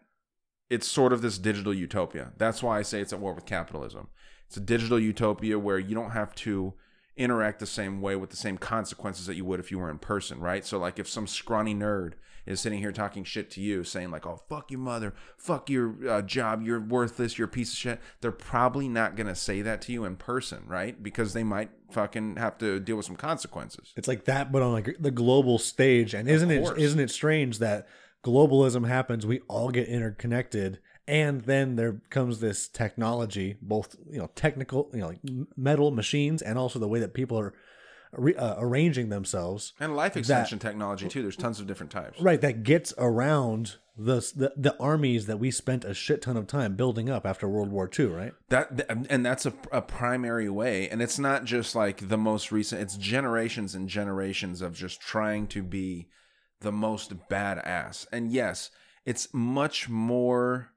[0.71, 2.33] it's sort of this digital utopia.
[2.37, 4.09] That's why I say it's at war with capitalism.
[4.47, 6.75] It's a digital utopia where you don't have to
[7.16, 9.99] interact the same way with the same consequences that you would if you were in
[9.99, 10.64] person, right?
[10.64, 12.12] So like if some scrawny nerd
[12.46, 15.96] is sitting here talking shit to you, saying like, "Oh fuck your mother, fuck your
[16.09, 19.82] uh, job, you're worthless, you're a piece of shit," they're probably not gonna say that
[19.82, 21.02] to you in person, right?
[21.02, 23.92] Because they might fucking have to deal with some consequences.
[23.96, 26.14] It's like that, but on like the global stage.
[26.14, 27.88] And isn't it isn't it strange that
[28.24, 29.26] globalism happens?
[29.26, 35.00] We all get interconnected, and then there comes this technology, both you know technical, you
[35.00, 35.20] know, like
[35.56, 37.54] metal machines, and also the way that people are
[38.16, 39.72] re- uh, arranging themselves.
[39.81, 41.22] And life extension technology too.
[41.22, 42.20] There's tons of different types.
[42.20, 46.46] Right, that gets around the, the the armies that we spent a shit ton of
[46.46, 48.07] time building up after World War II.
[48.07, 48.33] Right.
[48.48, 52.83] That and that's a, a primary way, and it's not just like the most recent.
[52.83, 56.09] It's generations and generations of just trying to be
[56.61, 58.07] the most badass.
[58.12, 58.70] And yes,
[59.05, 60.72] it's much more.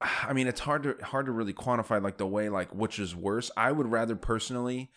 [0.00, 3.14] I mean, it's hard to hard to really quantify like the way like which is
[3.14, 3.50] worse.
[3.56, 4.90] I would rather personally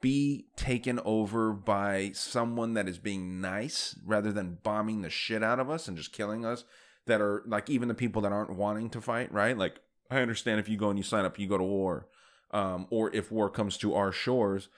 [0.00, 5.58] be taken over by someone that is being nice rather than bombing the shit out
[5.58, 6.64] of us and just killing us
[7.06, 9.56] that are like even the people that aren't wanting to fight right?
[9.56, 9.80] Like
[10.10, 12.06] i understand if you go and you sign up you go to war
[12.52, 14.68] um, or if war comes to our shores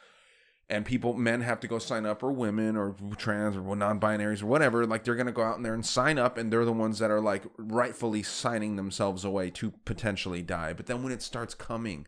[0.71, 4.47] and people men have to go sign up or women or trans or non-binaries or
[4.47, 6.73] whatever like they're going to go out in there and sign up and they're the
[6.73, 10.73] ones that are like rightfully signing themselves away to potentially die.
[10.73, 12.07] But then when it starts coming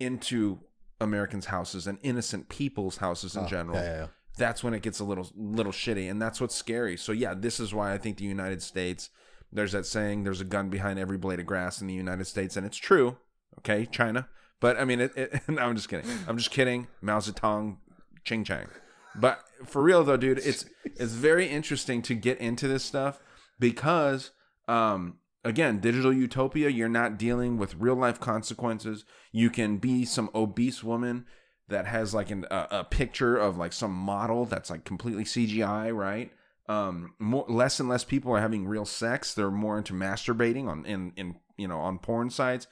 [0.00, 0.60] into
[1.00, 4.06] americans houses and innocent people's houses in general Oh, yeah, yeah, yeah.
[4.36, 6.96] that's when it gets a little little shitty and that's what's scary.
[6.96, 9.10] So yeah this is why i think the united states
[9.52, 12.56] there's that saying there's a gun behind every blade of grass in the united states
[12.56, 13.16] and it's true
[13.58, 14.28] okay china
[14.60, 16.06] but i mean it, it no, i'm just kidding.
[16.26, 16.88] I'm just kidding.
[17.00, 17.78] Mao zedong
[18.24, 18.66] ching chang.
[19.14, 23.20] But for real though dude it's it's very interesting to get into this stuff
[23.58, 24.30] because
[24.68, 29.04] um again digital utopia you're not dealing with real life consequences.
[29.32, 31.26] You can be some obese woman
[31.68, 35.96] that has like an, a, a picture of like some model that's like completely cgi
[35.96, 36.32] right?
[36.68, 39.34] Um more less and less people are having real sex.
[39.34, 42.66] They're more into masturbating on in in you know on porn sites.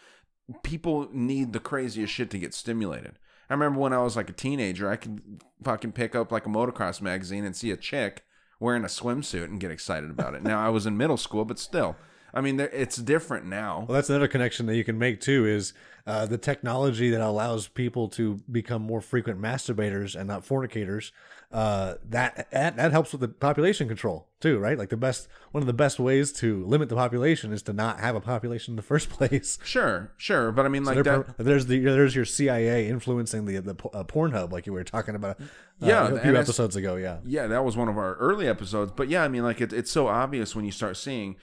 [0.63, 3.19] People need the craziest shit to get stimulated.
[3.49, 6.51] I remember when i was like a teenager i could fucking pick up like a
[6.51, 8.25] motocross magazine and see a chick
[8.59, 10.43] wearing a swimsuit and get excited about it.
[10.43, 11.97] Now i was in middle school but still
[12.35, 15.47] i mean it's different now Well, that's another connection that you can make too.
[15.47, 15.73] Is
[16.07, 21.11] uh, the technology that allows people to become more frequent masturbators and not fornicators.
[21.51, 24.79] Uh, that, that that helps with the population control too, right?
[24.79, 27.99] Like the best one of the best ways to limit the population is to not
[28.01, 29.59] have a population in the first place.
[29.65, 33.75] sure sure but i mean like that there's the there's your CIA influencing the the
[33.93, 35.41] uh, Pornhub, like you were talking about.
[35.41, 35.45] Uh,
[35.81, 36.97] Yeah, a few episodes ago.
[36.97, 38.93] Yeah, yeah, that was one of our early episodes.
[38.95, 41.37] But yeah, I mean, like it, it's so obvious when you start seeing,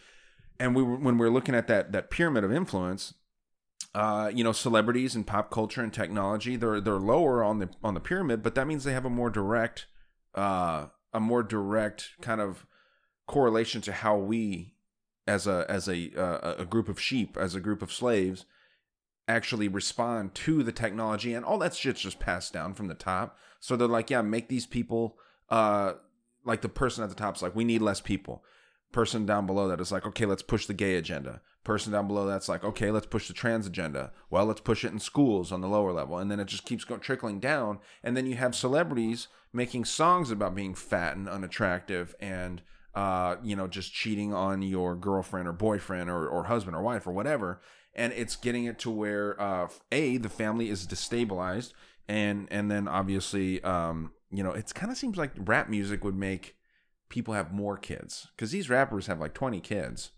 [0.59, 3.13] and we were, when we're looking at that that pyramid of influence,
[3.95, 7.93] uh, you know, celebrities and pop culture and technology, they're they're lower on the on
[7.93, 9.87] the pyramid, but that means they have a more direct,
[10.35, 12.65] uh, a more direct kind of
[13.27, 14.75] correlation to how we,
[15.27, 18.45] as a as a uh, a group of sheep, as a group of slaves,
[19.27, 23.37] actually respond to the technology and all that shit's just passed down from the top.
[23.59, 25.17] So they're like yeah make these people
[25.49, 25.93] uh
[26.43, 28.43] like the person at the top's like we need less people
[28.93, 31.41] person down below that is like okay let's push the gay agenda.
[31.65, 34.11] Person down below that's like okay let's push the trans agenda.
[34.29, 36.17] Well let's push it in schools on the lower level.
[36.17, 37.79] And then it just keeps going trickling down.
[38.01, 42.61] And then you have celebrities making songs about being fat and unattractive and
[42.95, 47.07] uh, you know, just cheating on your girlfriend or boyfriend or, or husband or wife
[47.07, 47.59] or whatever.
[47.95, 51.73] And it's getting it to where uh, a the family is destabilized,
[52.07, 56.15] and and then obviously, um, you know, it kind of seems like rap music would
[56.15, 56.55] make
[57.13, 60.11] people have more kids because these rappers have like twenty kids.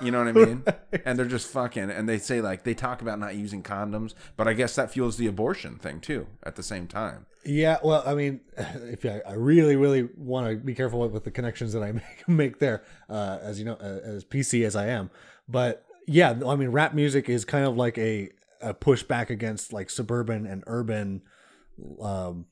[0.00, 0.64] You know what I mean?
[1.04, 4.48] And they're just fucking, and they say like they talk about not using condoms, but
[4.48, 7.26] I guess that fuels the abortion thing too at the same time.
[7.44, 11.24] Yeah, well, I mean, if I, I really, really want to be careful with, with
[11.24, 11.92] the connections that I
[12.26, 15.10] make, make there, uh, as you know, uh, as PC as I am,
[15.46, 18.30] but yeah, I mean, rap music is kind of like a,
[18.62, 21.22] a pushback against like suburban and urban,
[22.00, 22.46] um,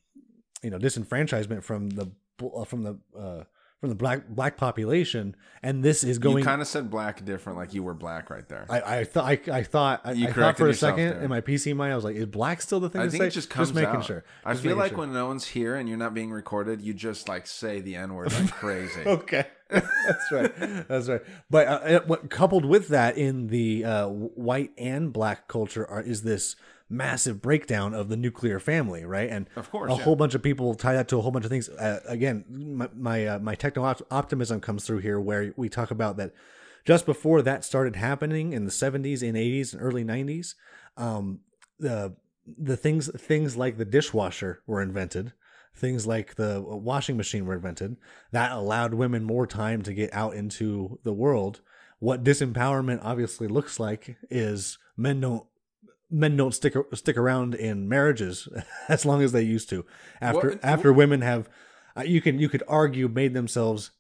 [0.62, 3.44] you know, disenfranchisement from the uh, from the uh,
[3.82, 6.38] from the black black population, and this is going.
[6.38, 8.64] you kind of said black different, like you were black right there.
[8.70, 11.20] I, I thought I, I thought I, You I thought for a second there.
[11.22, 13.22] in my PC mind I was like, is black still the thing I to think
[13.24, 13.26] say?
[13.26, 14.04] it just comes just making out.
[14.04, 14.24] sure.
[14.44, 14.98] I feel like sure.
[14.98, 18.14] when no one's here and you're not being recorded, you just like say the n
[18.14, 19.00] word like crazy.
[19.04, 20.52] Okay, that's right.
[20.86, 21.22] That's right.
[21.50, 26.02] But uh, it- what coupled with that in the uh, white and black culture are,
[26.02, 26.54] is this
[26.92, 29.30] massive breakdown of the nuclear family, right?
[29.30, 30.02] And Of course, a yeah.
[30.02, 31.68] whole bunch of people tie that to a whole bunch of things.
[31.68, 36.16] Uh, again, my my, uh, my techno optimism comes through here, where we talk about
[36.18, 36.32] that
[36.84, 40.54] just before that started happening in the 70s and 80s and early 90s,
[40.96, 41.40] um,
[41.78, 42.14] the
[42.58, 45.32] the things things like the dishwasher were invented
[45.74, 47.96] things like the washing machine were invented
[48.32, 51.60] that allowed women more time to get out into the world
[51.98, 55.46] what disempowerment obviously looks like is men don't
[56.12, 58.46] men don't stick stick around in marriages
[58.88, 59.84] as long as they used to
[60.20, 61.48] after Well, after women have
[61.96, 63.90] uh, you can you could argue made themselves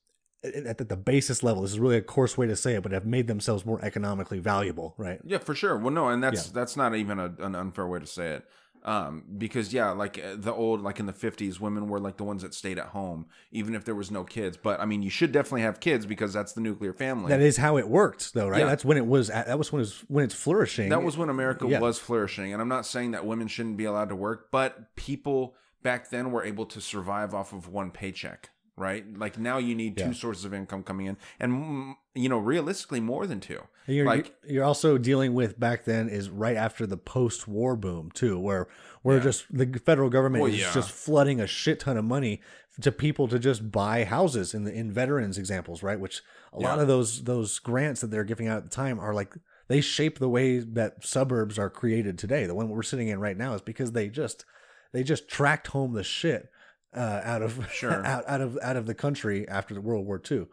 [0.44, 2.92] at the- the basis level this is really a coarse way to say it but
[2.92, 5.76] have made themselves more economically valuable right Yeah, for sure.
[5.78, 6.52] Well, no, and that's Yeah.
[6.54, 8.44] that's not even a, an unfair way to say it.
[8.84, 12.24] Um, because yeah, like uh, the old, like in the fifties, women were like the
[12.24, 14.56] ones that stayed at home, even if there was no kids.
[14.56, 17.28] But I mean, you should definitely have kids because that's the nuclear family.
[17.28, 18.66] that is how it worked though right Yeah.
[18.66, 21.28] that's when it was at, that was when it's when it's flourishing That was when
[21.28, 21.78] America Yeah.
[21.80, 25.54] was flourishing, and I'm not saying that women shouldn't be allowed to work, but people
[25.82, 29.04] back then were able to survive off of one paycheck, right?
[29.16, 30.12] Like now, you need two Yeah.
[30.12, 33.60] sources of income coming in, and mm, you know, realistically, more than two.
[33.86, 38.10] And You're, like you're also dealing with back then is right after the post-war boom
[38.12, 38.68] too, where
[39.02, 40.72] where just the federal government Well, is yeah.
[40.72, 42.40] just flooding a shit ton of money
[42.80, 45.98] to people to just buy houses in the in veterans examples, right?
[46.00, 49.12] Which a lot of those those grants that they're giving out at the time are
[49.14, 49.34] like
[49.68, 52.46] they shape the way that suburbs are created today.
[52.46, 54.44] The one we're sitting in right now is because they just
[54.92, 56.50] they just tracked home the shit
[56.94, 58.04] uh, out of Sure.
[58.04, 60.46] out, out of out of the country after the World War II.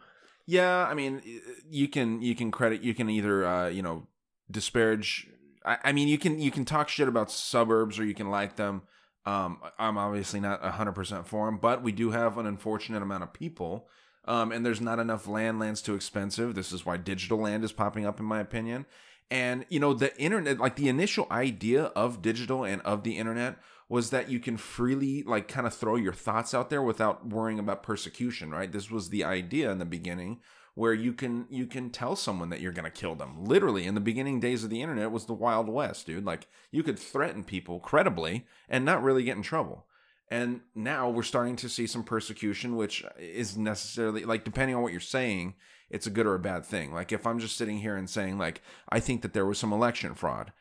[0.46, 1.22] Yeah, I mean,
[1.68, 4.06] you can you can credit you can either uh, you know
[4.50, 5.28] disparage.
[5.64, 8.56] I, I mean, you can you can talk shit about suburbs or you can like
[8.56, 8.82] them.
[9.26, 13.22] Um, I'm obviously not hundred percent for them, but we do have an unfortunate amount
[13.22, 13.86] of people,
[14.24, 15.58] um, and there's not enough land.
[15.58, 16.54] Land's too expensive.
[16.54, 18.86] This is why digital land is popping up, in my opinion.
[19.30, 23.58] And you know, the internet, like the initial idea of digital and of the internet
[23.90, 27.58] was that you can freely like kind of throw your thoughts out there without worrying
[27.58, 28.70] about persecution, right?
[28.70, 30.38] This was the idea in the beginning
[30.74, 33.44] where you can you can tell someone that you're going to kill them.
[33.44, 36.24] Literally in the beginning days of the internet was the wild west, dude.
[36.24, 39.86] Like you could threaten people credibly and not really get in trouble.
[40.30, 44.92] And now we're starting to see some persecution which is necessarily like depending on what
[44.92, 45.54] you're saying,
[45.90, 46.94] it's a good or a bad thing.
[46.94, 49.72] Like if I'm just sitting here and saying like I think that there was some
[49.72, 50.52] election fraud,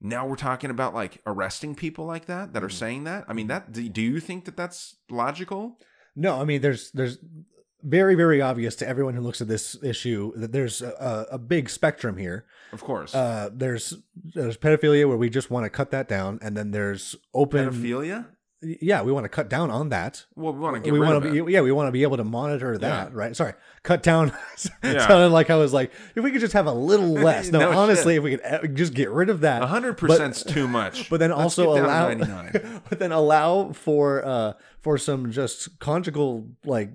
[0.00, 3.24] now we're talking about like arresting people like that that are saying that.
[3.28, 5.78] I mean, that do do you think that that's logical?
[6.14, 7.18] No, I mean there's there's
[7.82, 11.70] very very obvious to everyone who looks at this issue that there's a, a big
[11.70, 12.44] spectrum here.
[12.72, 13.14] Of course.
[13.14, 13.94] Uh, there's
[14.34, 17.70] there's pedophilia where we just want to cut that down, and then there's open.
[17.70, 18.26] Pedophilia?
[18.60, 20.24] Yeah, we want to cut down on that.
[20.34, 21.46] Well, we want to get we rid want of to it.
[21.46, 23.16] be yeah we want to be able to monitor that Yeah.
[23.16, 23.52] right sorry
[23.84, 24.32] cut down
[24.82, 25.06] Yeah.
[25.06, 27.78] sounded like i was like if we could just have a little less no, No
[27.78, 28.18] honestly shit.
[28.18, 31.08] if we could uh, just get rid of that A hundred percent's too much.
[31.10, 35.30] but then Let's also get down to allow but then allow for uh for some
[35.30, 36.90] just conjugal like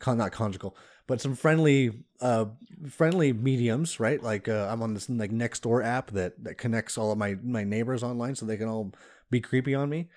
[0.00, 2.44] con not conjugal but some friendly uh
[2.90, 7.10] friendly mediums right like uh, i'm on this like Nextdoor app that that connects all
[7.10, 8.92] of my my neighbors online so they can all
[9.30, 10.08] be creepy on me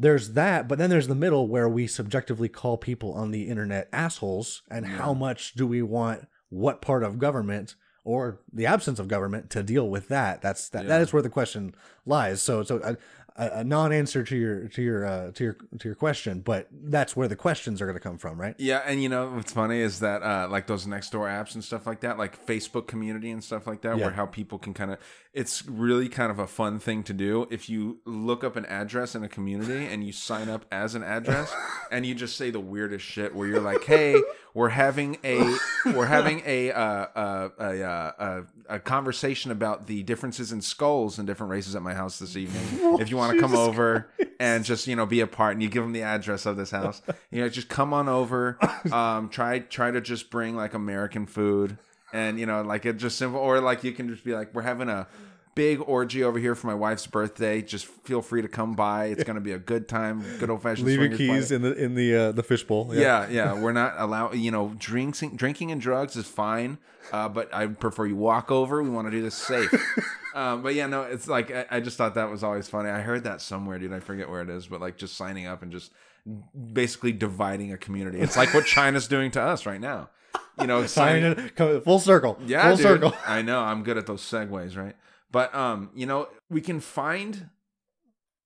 [0.00, 3.88] there's that but then there's the middle where we subjectively call people on the internet
[3.92, 9.08] assholes and how much do we want what part of government or the absence of
[9.08, 10.40] government to deal with that?
[10.40, 11.02] That's that, that Yeah.
[11.02, 11.74] is where the question
[12.06, 12.40] lies.
[12.42, 12.96] So so a,
[13.36, 17.16] a, a non-answer to your to your uh, to your to your question but that's
[17.16, 19.80] where the questions are going to come from right Yeah, and you know what's funny
[19.80, 23.42] is that uh, like those Nextdoor apps and stuff like that, like Facebook community and
[23.42, 24.06] stuff like that, Yeah.
[24.06, 24.98] where how people can kind of
[25.32, 29.14] it's really kind of a fun thing to do if you look up an address
[29.14, 31.54] in a community and you sign up as an address
[31.92, 34.20] and you just say the weirdest shit where you're like, hey,
[34.54, 35.56] we're having a
[35.94, 36.80] we're having a uh,
[37.14, 41.82] uh, a, uh, uh, a conversation about the differences in skulls in different races at
[41.82, 42.98] my house this evening.
[43.00, 44.08] if you want to come over
[44.40, 46.70] and just you know be a part and you give them the address of this
[46.70, 47.02] house.
[47.30, 48.58] You know just come on over
[48.92, 51.78] um try try to just bring like american food
[52.12, 54.62] and you know like it just simple or like you can just be like we're
[54.62, 55.06] having a
[55.54, 59.24] big orgy over here for my wife's birthday just feel free to come by it's
[59.24, 61.54] gonna be a good time good old-fashioned swingers party.
[61.54, 65.36] in the in the uh, the fishbowl yeah yeah we're not allow you know drinking
[65.36, 66.78] drinking and drugs is fine
[67.12, 69.72] uh, but i prefer you walk over we want to do this safe
[70.34, 73.00] um, but yeah no it's like I, I just thought that was always funny i
[73.00, 75.72] heard that somewhere dude i forget where it is but like just signing up and
[75.72, 75.92] just
[76.72, 80.10] basically dividing a community it's like what china's doing to us right now
[80.60, 82.82] you know Sign signing, it, full circle yeah, full dude.
[82.84, 83.60] circle I know.
[83.60, 84.94] I'm good at those segues, right?
[85.30, 87.50] But um, you know, we can find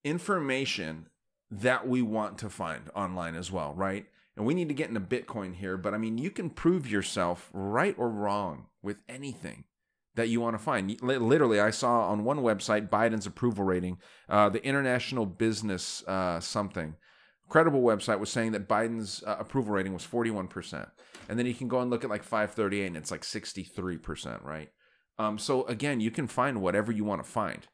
[0.03, 1.07] information
[1.51, 4.07] that we want to find online as well, right?
[4.37, 7.51] And we need to get into Bitcoin here, but I mean, you can prove yourself
[7.53, 9.65] right or wrong with anything
[10.17, 11.01] that you want to find.
[11.01, 16.97] Literally, I saw on one website Biden's approval rating, uh, the International Business uh, something
[17.49, 20.89] credible website was saying that Biden's uh, approval rating was 41%.
[21.29, 24.71] And then you can go and look at like 538 and it's like 63%, right?
[25.19, 27.67] Um, so again, you can find whatever you want to find.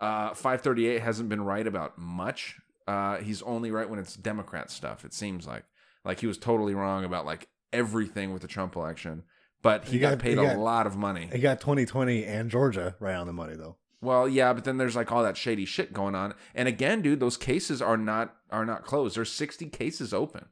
[0.00, 2.56] Uh, 538 hasn't been right about much.
[2.86, 5.04] Uh, he's only right when it's Democrat stuff.
[5.04, 5.64] It seems like
[6.04, 9.24] like he was totally wrong about like everything with the Trump election,
[9.62, 11.28] but he, He got, got- paid he a got- lot of money.
[11.32, 13.76] He got 2020 and Georgia right on the money though.
[14.00, 16.34] Well, yeah, but then there's like all that shady shit going on.
[16.54, 19.16] And again, dude, those cases are not are not closed.
[19.16, 20.46] There's 60 cases open,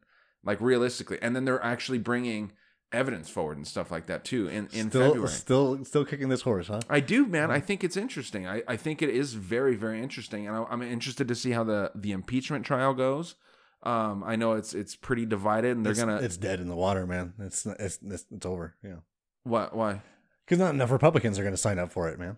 [0.45, 2.53] like realistically, and then they're actually bringing
[2.97, 5.29] evidence forward and stuff like that too in in still, February.
[5.29, 6.81] still, still kicking this horse, huh?
[6.89, 7.51] I do, man.
[7.51, 8.47] I think it's interesting.
[8.47, 11.65] I, I think it is very, very interesting, and I, I'm interested to see how
[11.65, 13.37] the the impeachment trial goes.
[13.83, 16.75] Um, I know it's it's pretty divided, and they're it's, gonna it's dead in the
[16.75, 17.35] water, man.
[17.39, 18.75] It's it's it's, it's over.
[18.83, 18.97] Yeah,
[19.45, 20.03] what why?
[20.45, 22.37] because not enough Republicans are going to sign up for it, man.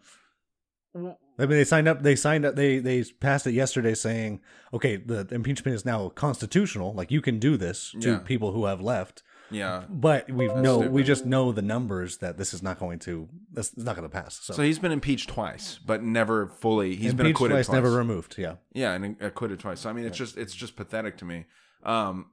[0.96, 2.02] I mean, they signed up.
[2.02, 2.56] They signed up.
[2.56, 4.40] They they passed it yesterday, saying,
[4.74, 6.92] "Okay, the impeachment is now constitutional.
[6.94, 8.18] Like you can do this to Yeah.
[8.18, 9.84] people who have left." Yeah.
[9.88, 13.28] But we know we just know the numbers that this is not going to.
[13.52, 14.38] This is not going to pass.
[14.42, 16.94] So, So he's been impeached twice, but never fully.
[16.94, 17.74] He's been impeached acquitted twice, twice.
[17.74, 18.34] never removed.
[18.38, 19.80] Yeah, Yeah, and acquitted twice.
[19.80, 21.46] So I mean, it's just it's just pathetic to me.
[21.82, 22.26] Um,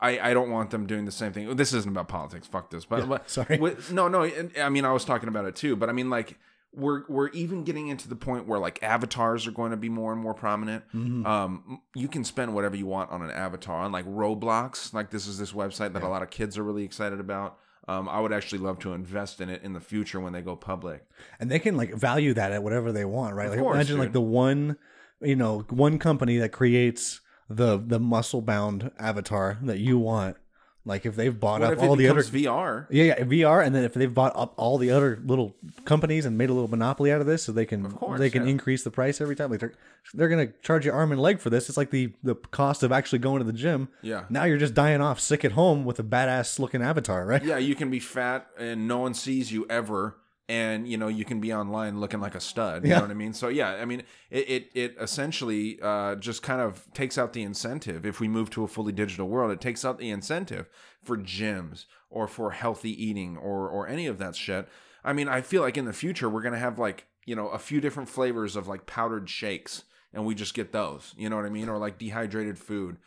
[0.00, 1.54] I I don't want them doing the same thing.
[1.56, 2.46] This isn't about politics.
[2.46, 2.84] Fuck this.
[2.84, 3.58] But, but sorry.
[3.58, 4.28] with- no, no.
[4.60, 5.76] I mean, I was talking about it too.
[5.76, 6.38] But I mean, like
[6.74, 10.12] we're we're even getting into the point where like avatars are going to be more
[10.12, 10.84] and more prominent.
[10.94, 11.26] Mm-hmm.
[11.26, 14.94] Um, you can spend whatever you want on an avatar on like Roblox.
[14.94, 17.58] Like this is this website that a lot of kids are really excited about.
[17.88, 20.54] Um, I would actually love to invest in it in the future when they go
[20.54, 21.04] public.
[21.40, 23.46] and they can like value that at whatever they want, right?
[23.46, 24.76] Of like course, imagine like the one,
[25.20, 27.20] you know, one company that creates
[27.50, 30.36] the the muscle bound avatar that you want.
[30.84, 32.88] Like if they've bought What up all the other VR?
[32.90, 35.54] Yeah, yeah, VR, and then if they've bought up all the other little
[35.84, 38.30] companies and made a little monopoly out of this, so they can Of course, they
[38.30, 38.50] can yeah.
[38.50, 39.50] increase the price every time.
[39.50, 39.74] Like they're
[40.14, 41.68] they're gonna charge you arm and leg for this.
[41.68, 43.90] It's like the the cost of actually going to the gym.
[44.02, 44.24] Yeah.
[44.28, 47.44] Now you're just dying off sick at home with a badass looking avatar, right?
[47.44, 50.16] yeah, you can be fat and no one sees you ever,
[50.52, 52.82] and you know you can be online looking like a stud.
[52.84, 52.96] You Yeah.
[52.96, 53.32] know what I mean?
[53.32, 57.42] So yeah, I mean it it, it essentially uh, just kind of takes out the
[57.42, 58.04] incentive.
[58.04, 60.68] If we move to a fully digital world, it takes out the incentive
[61.02, 64.68] for gyms or for healthy eating or or any of that shit.
[65.04, 67.58] I mean, I feel like in the future we're gonna have like you know a
[67.58, 71.14] few different flavors of like powdered shakes, and we just get those.
[71.16, 71.68] You know what I mean?
[71.68, 72.98] Or like dehydrated food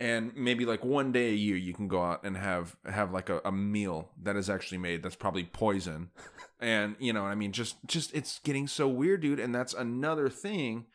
[0.00, 3.28] and maybe like one day a year you can go out and have have like
[3.28, 6.10] a, a meal that is actually made that's probably poison.
[6.60, 7.52] And you know i mean?
[7.52, 9.40] Just just it's getting so weird dude.
[9.40, 10.86] And that's another thing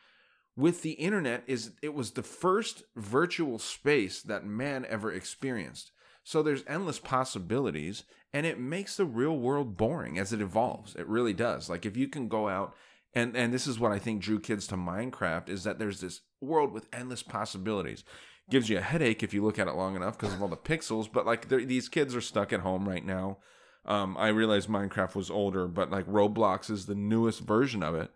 [0.56, 5.92] with the internet is it was the first virtual space that man ever experienced.
[6.24, 10.96] So there's endless possibilities and it makes the real world boring as it evolves.
[10.96, 11.70] It really does.
[11.70, 12.74] Like if you can go out
[13.14, 16.22] and and this is what i think drew kids to minecraft is that there's this
[16.42, 18.04] world with endless possibilities
[18.50, 20.58] gives you a headache if you look at it long enough because of all the
[20.58, 23.38] pixels but like these kids are stuck at home right now.
[23.86, 28.12] Um, i realized minecraft was older but like roblox is the newest version of it.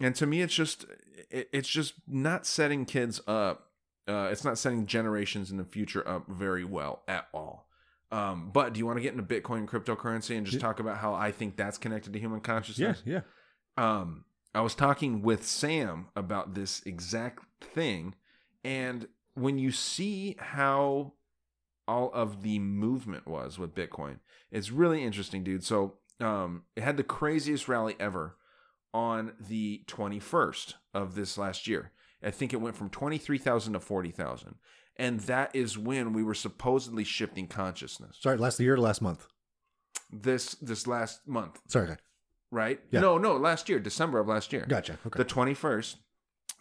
[0.00, 0.86] And to me it's just
[1.30, 3.70] it, it's just not setting kids up
[4.06, 7.66] uh, it's not setting generations in the future up very well at all.
[8.12, 10.98] Um, but do you want to get into bitcoin and cryptocurrency and just talk about
[10.98, 13.02] how i think that's connected to human consciousness?
[13.04, 13.22] Yeah.
[13.76, 18.14] um, I was talking with Sam about this exact thing,
[18.62, 21.12] and when you see how
[21.86, 24.18] all of the movement was with Bitcoin,
[24.50, 25.64] it's really interesting, dude.
[25.64, 28.36] So, um, it had the craziest rally ever
[28.92, 31.90] on the 21st of this last year.
[32.22, 34.54] I think it went from 23,000 to 40,000.
[34.96, 38.16] And that is when we were supposedly shifting consciousness.
[38.20, 39.26] Sorry, last year or last month.
[40.12, 41.96] This this last month, Sorry,
[42.52, 42.78] right?
[42.92, 43.00] Yeah.
[43.00, 44.64] No, no, last year, December of last year.
[44.68, 44.98] Gotcha.
[45.04, 45.18] Okay.
[45.18, 45.96] the 21st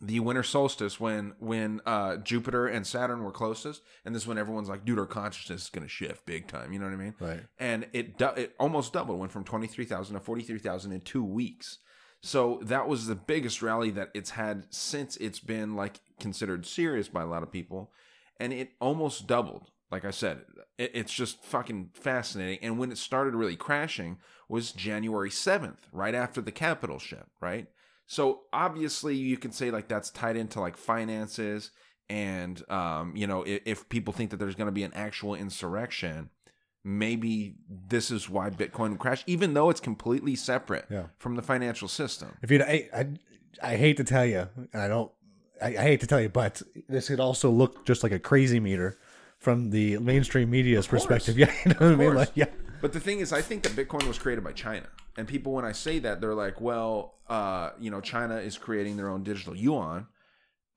[0.01, 4.37] the winter solstice when when uh jupiter and saturn were closest and this is when
[4.37, 7.15] everyone's like dude our consciousness is gonna shift big time you know what i mean?
[7.19, 7.41] Right.
[7.59, 11.79] and it du- it almost doubled went from 23000 to 43000 in two weeks.
[12.25, 17.09] So that was the biggest rally that it's had since it's been like considered serious
[17.09, 17.91] by a lot of people
[18.39, 20.41] and it almost doubled like i said.
[20.77, 24.17] It, it's just fucking fascinating and when it started really crashing
[24.49, 27.67] was january 7th right after the Capitol shit right
[28.13, 31.71] so obviously you can say like that's tied into like finances
[32.09, 35.33] and um you know if, if people think that there's going to be an actual
[35.35, 36.29] insurrection
[36.83, 37.55] maybe
[37.89, 41.05] this is why bitcoin crashed even though it's completely separate Yeah.
[41.17, 43.07] from the financial system If you, I, I,
[43.61, 45.11] I hate to tell you, and I don't,
[45.61, 48.59] I, I hate to tell you, but this could also look just like a crazy
[48.59, 48.97] meter
[49.37, 51.37] from the mainstream media's perspective.
[51.41, 52.15] Yeah, you know what I mean?
[52.15, 52.45] Like, yeah,
[52.81, 54.87] But the thing is, I think that Bitcoin was created by China.
[55.17, 58.97] And people, when I say that, they're like, well, uh, you know, China is creating
[58.97, 60.07] their own digital yuan.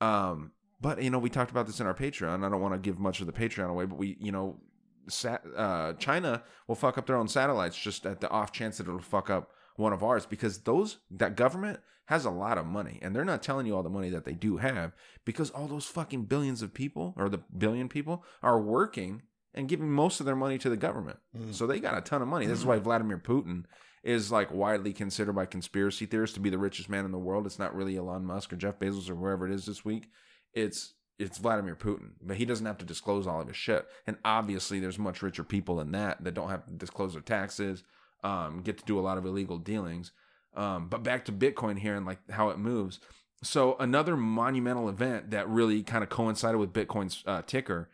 [0.00, 2.44] Um, but, you know, we talked about this in our Patreon.
[2.44, 4.60] I don't want to give much of the Patreon away, but we, you know,
[5.08, 8.86] sat, uh, China will fuck up their own satellites just at the off chance that
[8.86, 12.98] it'll fuck up one of ours because those that government has a lot of money
[13.02, 14.92] and they're not telling you all the money that they do have
[15.24, 19.22] because all those fucking billions of people or the billion people are working
[19.54, 21.18] and giving most of their money to the government.
[21.50, 22.46] So they got a ton of money.
[22.46, 23.64] This is why Vladimir Putin
[24.06, 27.44] is like widely considered by conspiracy theorists to be the richest man in the world.
[27.44, 30.08] It's not really Elon Musk or Jeff Bezos or wherever it is this week.
[30.54, 33.84] It's it's Vladimir Putin, but he doesn't have to disclose all of his shit.
[34.06, 37.82] And obviously, there's much richer people than that that don't have to disclose their taxes,
[38.22, 40.12] um, get to do a lot of illegal dealings.
[40.54, 43.00] Um, but back to Bitcoin here and like how it moves.
[43.42, 47.88] So another monumental event that really kind of coincided with Bitcoin's uh, ticker,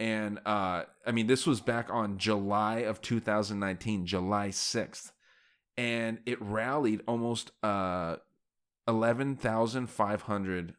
[0.00, 5.12] and uh, I mean this was back on July of 2019, July 6th,
[5.76, 8.16] and it rallied almost uh,
[8.86, 10.74] eleven thousand five hundred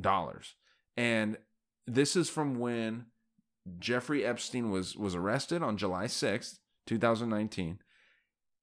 [0.00, 0.54] dollars.
[0.96, 1.38] And
[1.86, 3.06] this is from when
[3.78, 7.78] Jeffrey Epstein was was arrested on July 6th, 2019.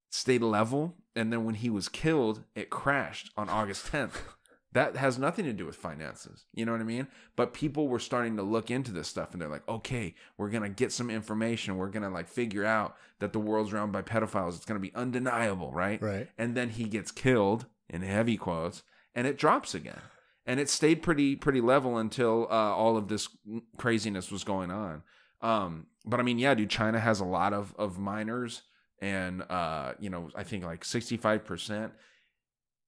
[0.10, 4.16] Stayed level, and then when he was killed, it crashed on August 10th.
[4.74, 6.46] That has nothing to do with finances.
[6.54, 7.08] You know what I mean?
[7.36, 10.64] But people were starting to look into this stuff and they're like, okay, we're going
[10.64, 11.78] to get some information.
[11.78, 14.56] We're going to like figure out that the world's run by pedophiles.
[14.56, 16.02] It's going to be undeniable, right?
[16.02, 16.30] Right.
[16.38, 20.02] And then he gets killed in heavy quotes and it drops again.
[20.46, 23.30] And it stayed pretty pretty level until uh, all of this
[23.78, 25.04] craziness was going on.
[25.42, 28.64] Um, but I mean, yeah, dude, China has a lot of of miners,
[29.00, 31.94] and uh, you know, I think like sixty five percent.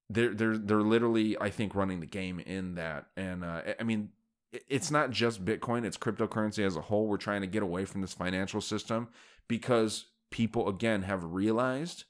[0.09, 3.07] They're they're they're literally, I think, running the game in that.
[3.15, 4.09] And uh, I mean,
[4.51, 7.07] it's not just Bitcoin; it's cryptocurrency as a whole.
[7.07, 9.09] We're trying to get away from this financial system
[9.47, 12.05] because people again have realized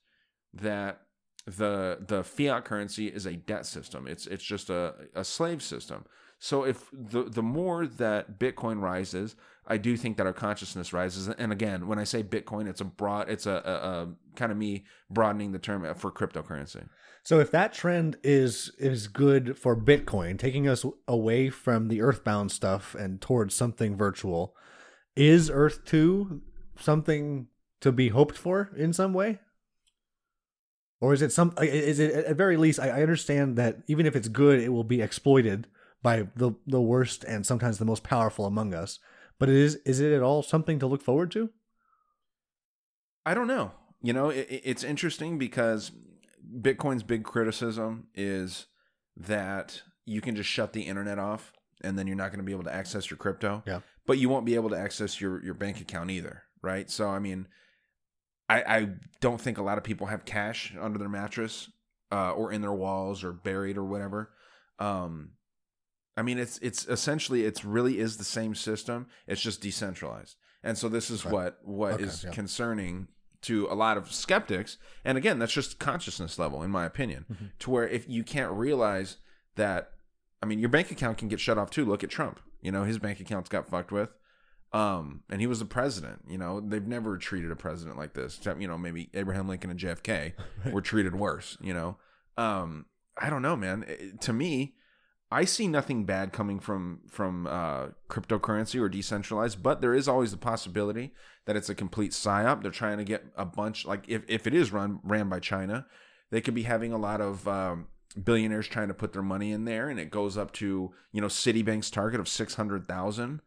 [0.53, 1.01] that
[1.45, 4.07] the the fiat currency is a debt system.
[4.07, 6.05] It's it's just a, a slave system.
[6.43, 11.29] So if the the more that Bitcoin rises, I do think that our consciousness rises.
[11.29, 14.57] And again, when I say Bitcoin, it's a broad, it's a, a, a kind of
[14.57, 16.89] me broadening the term for cryptocurrency.
[17.23, 22.51] So if that trend is is good for Bitcoin, taking us away from the earthbound
[22.51, 24.53] stuff and towards something virtual,
[25.15, 26.41] is Earth 2
[26.77, 27.47] something
[27.79, 29.39] to be hoped for in some way?
[30.99, 34.13] Or is it some is it at very least I I understand that even if
[34.13, 35.67] it's good, it will be exploited
[36.03, 38.99] by the the worst and sometimes the most powerful among us.
[39.39, 41.49] But it is is it at all something to look forward to?
[43.25, 43.71] I don't know.
[44.01, 45.91] You know, it, it- it's interesting because
[46.61, 48.67] Bitcoin's big criticism is
[49.15, 52.51] that you can just shut the internet off and then you're not going to be
[52.51, 53.63] able to access your crypto.
[53.65, 53.79] Yeah.
[54.05, 56.89] But you won't be able to access your, your bank account either, right?
[56.89, 57.47] So, I mean,
[58.49, 58.89] I, I
[59.21, 61.69] don't think a lot of people have cash under their mattress
[62.11, 64.31] uh, or in their walls or buried or whatever.
[64.79, 65.31] Um,
[66.15, 69.07] I mean, it's it's essentially it's really is the same system.
[69.27, 71.33] It's just decentralized, and so this is Right.
[71.33, 72.33] what what is Okay, yeah.
[72.35, 73.07] concerning
[73.41, 74.77] to a lot of skeptics.
[75.03, 77.45] And again, that's just consciousness level, in my opinion, Mm-hmm.
[77.59, 79.17] to where if you can't realize
[79.55, 79.91] that,
[80.41, 81.83] I mean, your bank account can get shut off too.
[81.85, 82.39] Look at Trump.
[82.61, 84.09] You know, his bank accounts got fucked with.
[84.71, 86.21] Um, and he was the president.
[86.27, 88.37] You know, they've never treated a president like this.
[88.37, 90.33] Except, you know, maybe Abraham Lincoln and JFK
[90.71, 91.57] were treated worse.
[91.61, 91.97] You know,
[92.37, 92.85] um,
[93.17, 93.83] I don't know, man.
[93.87, 94.75] It- to me,
[95.33, 100.29] I see nothing bad coming from from uh, cryptocurrency or decentralized, but there is always
[100.29, 101.11] the possibility
[101.45, 102.61] that it's a complete psyop.
[102.61, 105.87] They're trying to get a bunch, like if, if it is run ran by China,
[106.29, 107.87] they could be having a lot of um,
[108.23, 111.27] billionaires trying to put their money in there, and it goes up to you know
[111.27, 113.41] Citibank's target of six hundred thousand,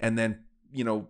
[0.00, 1.08] and then you know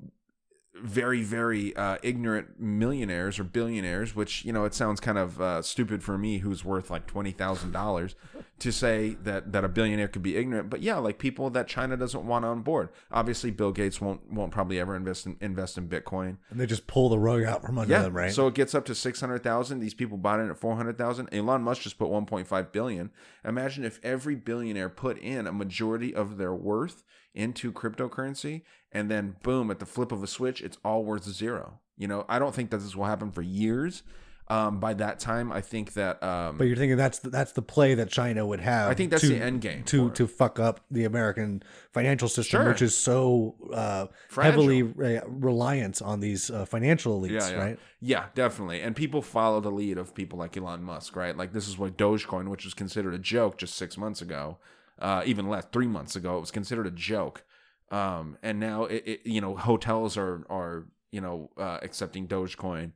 [0.83, 5.63] very very uh, ignorant millionaires or billionaires which you know it sounds kind of uh,
[5.63, 8.15] stupid for me who's worth like $20000
[8.59, 10.71] to say that that a billionaire could be ignorant.
[10.71, 12.91] But yeah like people that china doesn't want on board.
[13.11, 16.39] Obviously bill gates won't won't probably ever invest in invest in bitcoin.
[16.51, 18.33] And they just pull the rug out from under yeah them, right?
[18.33, 21.99] so it gets up to 600000 these people bought in at 400000 elon musk just
[21.99, 23.11] put 1.5 billion.
[23.45, 27.03] Imagine if every billionaire put in a majority of their worth
[27.35, 28.63] into cryptocurrency
[28.93, 32.25] and then boom at the flip of a switch it's all worth zero you know
[32.29, 34.03] i don't think that this will happen for years
[34.51, 37.61] um, by that time i think that um, But you're thinking that's the, that's the
[37.61, 38.91] play that China would have.
[38.91, 41.63] I think that's to, the end game to to fuck up the American
[41.93, 42.69] financial system, Sure.
[42.71, 47.63] which is so uh, heavily re- reliant on these uh, financial elites, yeah, yeah.
[47.63, 47.79] right?
[48.01, 48.81] Yeah, definitely.
[48.81, 51.37] And people follow the lead of people like Elon Musk, right?
[51.37, 54.57] Like this is why Dogecoin, which was considered a joke just six months ago,
[54.99, 57.45] uh, even less, three months ago, it was considered a joke.
[57.91, 62.93] Um, and now it, it, you know, hotels are are you know uh, accepting Dogecoin.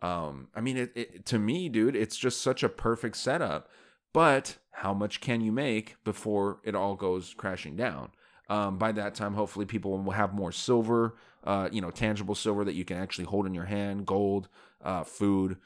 [0.00, 3.68] Um, I mean, it, it to me, dude, it's just such a perfect setup.
[4.12, 8.10] But how much can you make before it all goes crashing down?
[8.48, 12.64] Um, by that time, hopefully, people will have more silver, uh, you know, tangible silver
[12.64, 14.48] that you can actually hold in your hand, gold,
[14.82, 15.56] uh, food.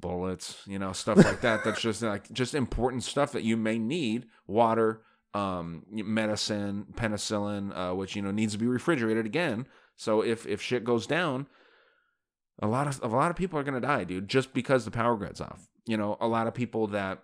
[0.00, 1.64] bullets, you know, stuff like that.
[1.64, 4.26] That's just like just important stuff that you may need.
[4.46, 5.02] Water,
[5.34, 9.66] um, medicine, penicillin, uh, which you know needs to be refrigerated again.
[9.96, 11.46] So if if shit goes down,
[12.60, 15.16] a lot of a lot of people are gonna die, dude, just because the power
[15.16, 15.68] grid's off.
[15.86, 17.22] You know, a lot of people that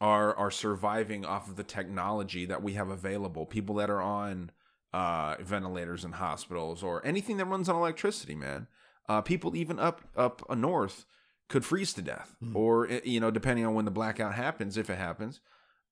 [0.00, 3.46] are are surviving off of the technology that we have available.
[3.46, 4.50] People that are on
[4.92, 8.66] uh, ventilators in hospitals or anything that runs on electricity, man.
[9.08, 11.04] Uh, people even up up north
[11.48, 12.56] could freeze to death, Hmm.
[12.56, 15.40] or eh, you know, depending on when the blackout happens, if it happens,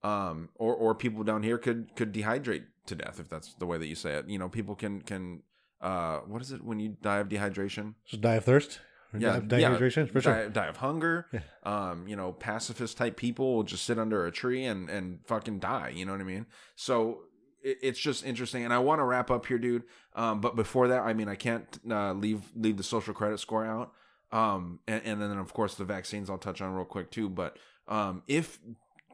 [0.02, 3.78] um, or or people down here could could dehydrate to death if that's the way
[3.78, 4.28] that you say it.
[4.28, 5.42] You know, people can can
[5.80, 7.94] uh, what is it when you die of dehydration?
[8.06, 8.80] Just die of thirst.
[9.16, 10.44] Yeah, die, yeah, dehydration for sure.
[10.44, 11.26] die, die of hunger.
[11.32, 11.40] Yeah.
[11.64, 15.58] Um, you know, pacifist type people will just sit under a tree and and fucking
[15.58, 15.92] die.
[15.94, 16.46] You know what I mean?
[16.76, 17.24] So
[17.62, 19.82] it, it's just interesting, and I want to wrap up here, dude.
[20.14, 23.66] Um, but before that, I mean, I can't uh, leave leave the social credit score
[23.66, 23.92] out.
[24.32, 27.28] Um, and, and then of course the vaccines I'll touch on real quick too.
[27.28, 28.58] But um, if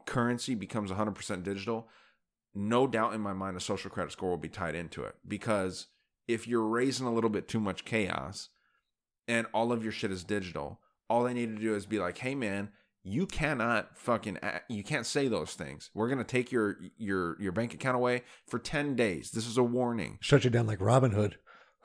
[0.09, 1.87] currency becomes 100% digital,
[2.55, 5.87] no doubt in my mind a social credit score will be tied into it because
[6.27, 8.49] if you're raising a little bit too much chaos
[9.27, 12.17] and all of your shit is digital, all they need to do is be like,
[12.17, 12.69] "Hey man,
[13.03, 15.91] you cannot fucking you can't say those things.
[15.93, 19.31] We're going to take your your your bank account away for 10 days.
[19.31, 21.35] This is a warning." Shut you down like Robinhood.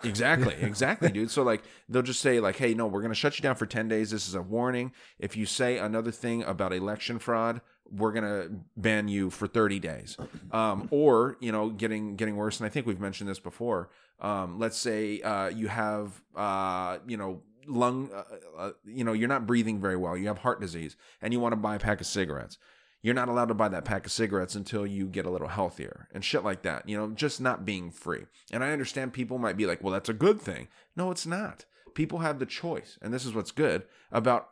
[0.03, 1.31] Exactly, exactly, dude.
[1.31, 3.67] So like they'll just say like, "Hey, no, we're going to shut you down for
[3.67, 4.11] 10 days.
[4.11, 4.93] This is a warning.
[5.19, 7.61] If you say another thing about election fraud,
[7.91, 10.17] we're to ban you for 30 days."
[10.53, 13.91] Um or, you know, getting getting worse and I think we've mentioned this before.
[14.21, 18.25] Um let's say uh you have uh you know, lung uh,
[18.59, 20.17] uh, you know, you're not breathing very well.
[20.17, 22.59] You have heart disease and you want to buy a pack of cigarettes
[23.05, 26.09] you're not allowed to buy that pack of cigarettes until you get a little healthier
[26.15, 26.89] and shit like that.
[26.89, 28.23] You know, just not being free.
[28.51, 30.69] And I understand people might be like, well, that's a good thing.
[30.97, 31.67] No, it's not.
[31.95, 32.99] People have the choice.
[33.03, 34.49] And this is what's good about,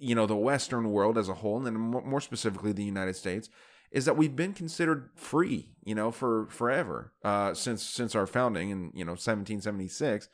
[0.00, 3.48] you know, the Western world as a whole, and more specifically the United States,
[3.92, 8.70] is that we've been considered free, you know, for forever, uh, since, since our founding
[8.70, 10.28] in, you know, 1776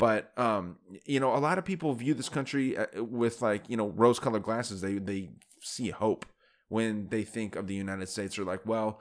[0.00, 3.76] but um you know a lot of people view this country uh, with like you
[3.76, 4.80] know rose colored glasses.
[4.80, 6.24] They they see hope
[6.68, 8.38] when they think of the united states.
[8.38, 9.00] Are like well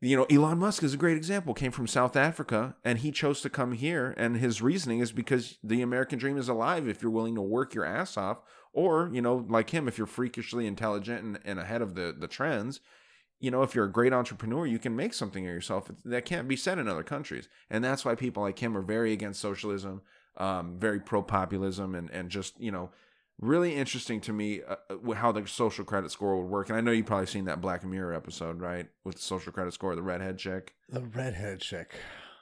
[0.00, 1.54] you know elon musk is a great example.
[1.54, 5.58] Came from south africa and he chose to come here and his reasoning is because
[5.62, 8.38] the american dream is alive if you're willing to work your ass off
[8.72, 12.28] or you know like him if you're freakishly intelligent and, and ahead of the the
[12.28, 12.80] trends
[13.40, 16.46] you know, if you're a great entrepreneur, you can make something of yourself that can't
[16.46, 17.48] be said in other countries.
[17.70, 20.02] And that's why people like him are very against socialism,
[20.36, 22.90] um, very pro populism, and, and just, you know,
[23.40, 26.68] really interesting to me uh, uh, how the social credit score would work.
[26.68, 28.86] And I know you've probably seen that Black Mirror episode, right?
[29.04, 30.74] With the social credit score, the redhead chick.
[30.90, 31.94] The redhead chick.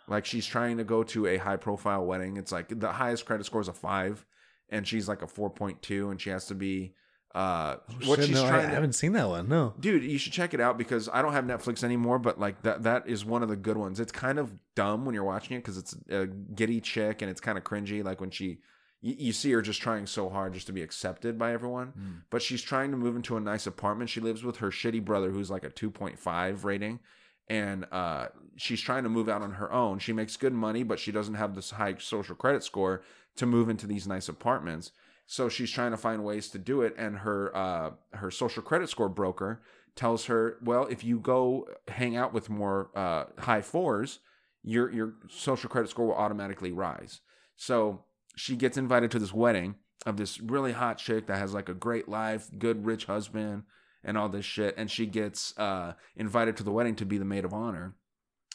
[0.09, 2.39] Like she's trying to go to a high profile wedding.
[2.39, 4.26] It's like the highest credit score is a five,
[4.71, 6.95] and she's like a 4.2, and she has to be.
[7.35, 9.49] Uh, what Shit, she's no, I, trying I to, haven't seen that one.
[9.49, 9.75] No.
[9.79, 12.85] dude you should check it out because i don't have netflix anymore but like that
[12.85, 15.61] that is one of the good ones it's kind of dumb when you're watching it
[15.61, 18.59] because it's a giddy chick and it's kind of cringy like when she
[19.03, 21.93] you, you see her just trying so hard just to be accepted by everyone
[22.31, 25.31] but she's trying to move into a nice apartment she lives with her shitty brother
[25.31, 26.99] who's like a 2.5 rating
[27.47, 30.99] and uh, she's trying to move out on her own she makes good money but
[30.99, 33.03] she doesn't have this high social credit score
[33.39, 34.93] to move into these nice apartments
[35.30, 38.89] so she's trying to find ways to do it, and her uh, her social credit
[38.89, 39.61] score broker
[39.95, 44.20] tells her, "Well, if you go hang out with more uh, high fours,
[44.62, 47.20] your your social credit score will automatically rise."
[47.57, 48.05] So
[48.36, 49.74] she gets invited to this wedding
[50.07, 53.64] of this really hot chick that has like a great life, good rich husband,
[54.03, 57.26] and all this shit, and she gets uh, invited to the wedding to be the
[57.26, 57.97] maid of honor.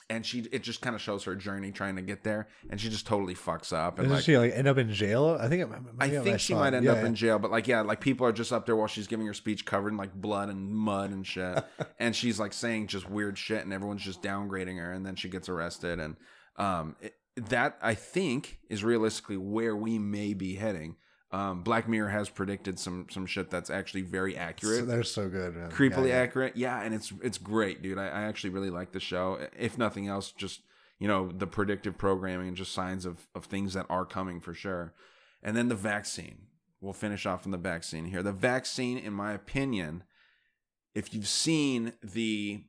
[0.09, 2.89] And she, it just kind of shows her journey trying to get there, and she
[2.89, 3.97] just totally fucks up.
[3.97, 5.37] And Doesn't like, she like end up in jail?
[5.39, 5.63] I think.
[5.63, 7.05] It, I think she might end Yeah, up yeah.
[7.05, 9.33] in jail, but like, yeah, like people are just up there while she's giving her
[9.33, 11.63] speech covered in like blood and mud and shit.
[11.99, 14.91] and she's like saying just weird shit, and everyone's just downgrading her.
[14.91, 15.99] And then she gets arrested.
[15.99, 16.15] And
[16.57, 20.97] um, it, that I think is realistically where we may be heading.
[21.33, 25.27] Um, Black Mirror has predicted some some shit that's actually very accurate So they're so
[25.29, 25.71] good, man.
[25.71, 26.21] creepily Yeah, yeah.
[26.21, 26.55] accurate.
[26.55, 27.97] Yeah, and it's it's great, dude.
[27.97, 29.39] I, I actually really like the show.
[29.57, 30.61] If nothing else, just
[30.99, 34.53] you know the predictive programming and just signs of of things that are coming for
[34.53, 34.93] sure.
[35.41, 36.43] And then the vaccine.
[36.81, 38.21] We'll finish off on the vaccine here.
[38.21, 40.03] The vaccine, in my opinion,
[40.93, 42.65] if you've seen the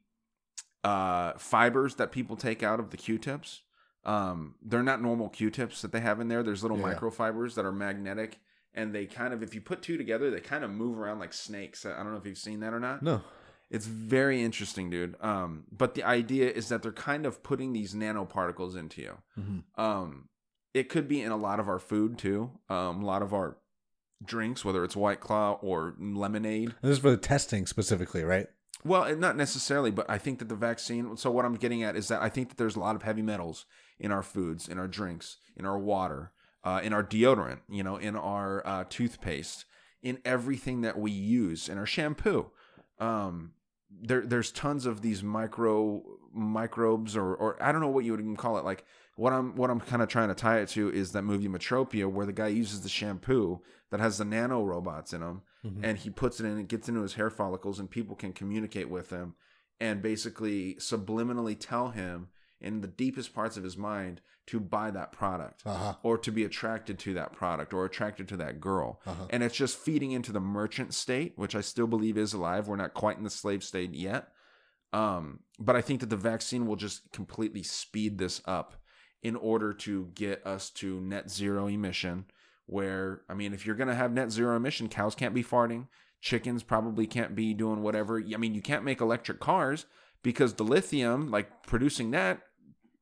[0.85, 3.63] uh, fibers that people take out of the Q-tips,
[4.05, 6.43] um, they're not normal Q-tips that they have in there.
[6.45, 6.95] There's little Yeah.
[6.95, 8.39] microfibers that are magnetic,
[8.75, 11.33] and they kind of, if you put two together, they kind of move around like
[11.33, 11.87] snakes.
[11.87, 13.03] I don't know if you've seen that or not.
[13.03, 13.23] No.
[13.71, 15.17] It's very interesting, dude.
[15.21, 19.19] Um, but the idea is that they're kind of putting these nanoparticles into you.
[19.39, 19.63] Mhm.
[19.77, 20.29] Um,
[20.75, 22.51] it could be in a lot of our food too.
[22.69, 23.57] Um, a lot of our
[24.25, 26.75] drinks, whether it's White Claw or lemonade.
[26.83, 28.49] This is for the testing specifically, right?
[28.85, 31.17] Well, not necessarily, but I think that the vaccine.
[31.17, 33.23] So what I'm getting at is that I think that there's a lot of heavy
[33.23, 33.65] metals
[33.99, 36.33] in our foods, in our drinks, in our water,
[36.65, 39.67] uh, in our deodorant, you know, in our uh, toothpaste,
[40.03, 42.51] in everything that we use, in our shampoo.
[42.99, 43.53] Um,
[43.91, 46.03] there, there's tons of these micro
[46.33, 48.65] microbes, or, or I don't know what you would even call it.
[48.65, 48.85] Like
[49.17, 52.11] what I'm, what I'm kind of trying to tie it to is that movie Metropia,
[52.11, 53.61] where the guy uses the shampoo
[53.91, 55.43] that has the nano robots in them,
[55.85, 58.91] and he puts it in, it gets into his hair follicles, and people can communicate
[58.91, 59.35] with him,
[59.81, 62.29] and basically subliminally tell him
[62.61, 65.95] in the deepest parts of his mind to buy that product Uh-huh.
[66.03, 69.01] or to be attracted to that product or attracted to that girl.
[69.07, 69.27] Uh-huh.
[69.31, 72.69] And it's just feeding into the merchant state, which I still believe is alive.
[72.69, 74.29] We're not quite in the slave state yet.
[74.93, 78.75] Um, but I think that the vaccine will just completely speed this up
[79.23, 82.27] in order to get us to net zero emission.
[82.67, 85.89] Where, I mean, if you're going to have net zero emission, cows can't be farting,
[86.21, 88.19] chickens probably can't be doing whatever.
[88.33, 89.87] I mean, you can't make electric cars
[90.25, 92.41] because the lithium, like producing that,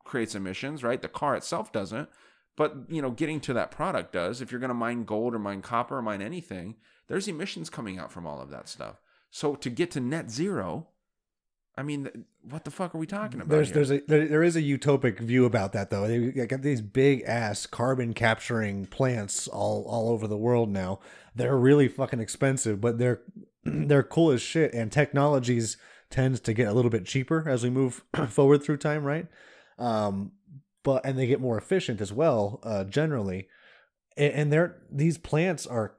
[0.04, 1.00] creates emissions, right?
[1.00, 2.10] The car itself doesn't.
[2.54, 4.42] But, you know, getting to that product does.
[4.42, 6.74] If you're going to mine gold or mine copper or mine anything,
[7.08, 8.96] there's emissions coming out from all of that stuff.
[9.30, 10.88] So to get to net zero,
[11.78, 13.48] I mean, what the fuck are we talking about?
[13.48, 13.74] There's here?
[13.76, 16.06] there's a there, there is a utopic view about that though.
[16.06, 21.00] They they got these big ass carbon capturing plants all all over the world now.
[21.34, 23.22] They're really fucking expensive, but they're
[23.64, 24.74] they're cool as shit.
[24.74, 25.78] And technologies
[26.12, 29.26] tends to get a little bit cheaper as we move forward through time, right?
[29.78, 30.32] Um,
[30.84, 33.48] but and they get more efficient as well, uh, generally.
[34.16, 35.94] And, and they're these plants are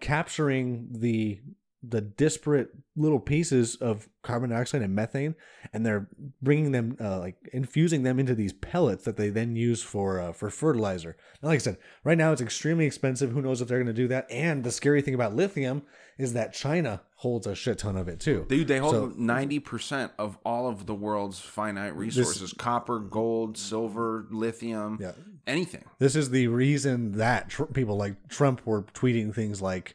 [0.00, 1.40] capturing the
[1.86, 5.34] the disparate little pieces of carbon dioxide and methane
[5.72, 6.08] and they're
[6.40, 10.32] bringing them uh, like infusing them into these pellets that they then use for uh,
[10.32, 11.16] for fertilizer.
[11.42, 13.32] And like I said, right now it's extremely expensive.
[13.32, 14.30] Who knows if they're going to do that?
[14.30, 15.82] And the scary thing about lithium
[16.16, 18.46] is that China holds a shit ton of it too.
[18.48, 23.58] Dude, they hold So- ninety percent of all of the world's finite resources: copper, gold,
[23.58, 25.12] silver, lithium, Yeah.
[25.46, 25.84] anything.
[25.98, 29.94] This is the reason that tr- people like Trump were tweeting things like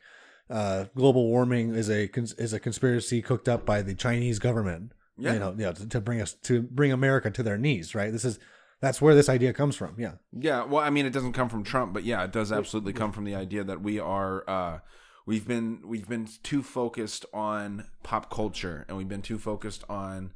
[0.50, 4.94] uh, global warming is a is a conspiracy cooked up by the Chinese government.
[5.18, 5.34] Yeah.
[5.34, 8.12] You know, yeah, to, to bring us to bring America to their knees, right?
[8.12, 8.40] This is
[8.82, 9.96] that's where this idea comes from.
[9.98, 10.14] Yeah.
[10.32, 13.12] Yeah, well, I mean, it doesn't come from Trump, but yeah, it does absolutely come
[13.12, 14.80] from the idea that we are, uh,
[15.26, 20.32] we've been, we've been too focused on pop culture, and we've been too focused on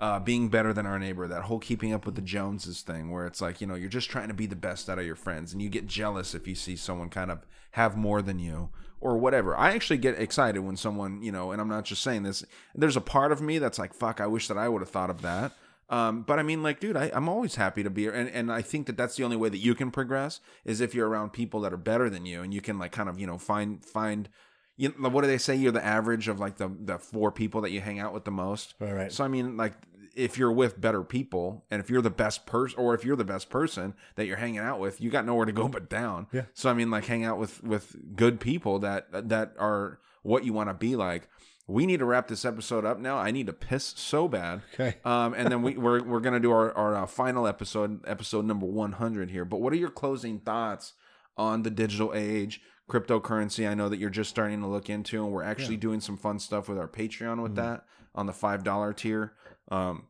[0.00, 1.26] uh, being better than our neighbor.
[1.26, 4.10] That whole keeping up with the Joneses thing, where it's like, you know, you're just
[4.10, 6.54] trying to be the best out of your friends, and you get jealous if you
[6.54, 8.68] see someone kind of have more than you
[9.00, 9.56] or whatever.
[9.56, 12.44] I actually get excited when someone, you know, and I'm not just saying this.
[12.74, 15.10] There's a part of me that's like, fuck, I wish that I would have thought
[15.10, 15.52] of that.
[15.90, 18.52] Um, but I mean, like, dude, I, I'm always happy to be here, and and
[18.52, 21.32] I think that that's the only way that you can progress is if you're around
[21.32, 23.84] people that are better than you, and you can like kind of you know find
[23.84, 24.28] find.
[24.76, 25.56] You know, what do they say?
[25.56, 28.30] You're the average of like the the four people that you hang out with the
[28.30, 28.74] most.
[28.78, 29.10] Right.
[29.10, 29.72] So I mean, like,
[30.14, 33.24] if you're with better people, and if you're the best person, or if you're the
[33.24, 36.26] best person that you're hanging out with, you got nowhere to go but down.
[36.32, 36.42] Yeah.
[36.54, 40.52] So I mean, like, hang out with with good people that that are what you
[40.52, 41.28] want to be like.
[41.66, 43.18] We need to wrap this episode up now.
[43.18, 44.62] I need to piss so bad.
[44.74, 44.96] Okay.
[45.04, 48.66] Um, and then we, we're we're gonna do our our uh, final episode, episode number
[48.66, 49.44] one hundred here.
[49.44, 50.94] But what are your closing thoughts
[51.36, 53.68] on the digital age, cryptocurrency?
[53.68, 56.38] I know that you're just starting to look into, and we're actually doing some fun
[56.38, 57.84] stuff with our Patreon with that
[58.14, 59.34] on the five dollar tier.
[59.70, 60.04] Um,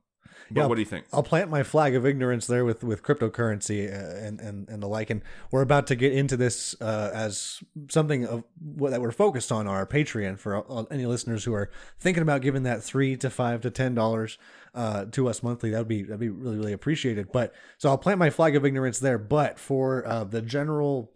[0.50, 0.66] but Yeah.
[0.66, 1.04] what do you think?
[1.12, 4.86] I'll plant my flag of ignorance there with with cryptocurrency uh, and and and the
[4.86, 5.10] like.
[5.10, 9.52] And we're about to get into this uh, as something of what that we're focused
[9.52, 13.28] on our Patreon for all- any listeners who are thinking about giving that three to
[13.30, 14.38] five to ten dollars
[14.74, 15.70] uh, to us monthly.
[15.70, 17.30] That would be that'd be really really appreciated.
[17.30, 19.18] But so I'll plant my flag of ignorance there.
[19.18, 21.12] But for uh, the general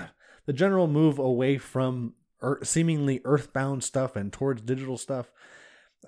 [0.46, 5.32] the general move away from ear- seemingly earthbound stuff and towards digital stuff,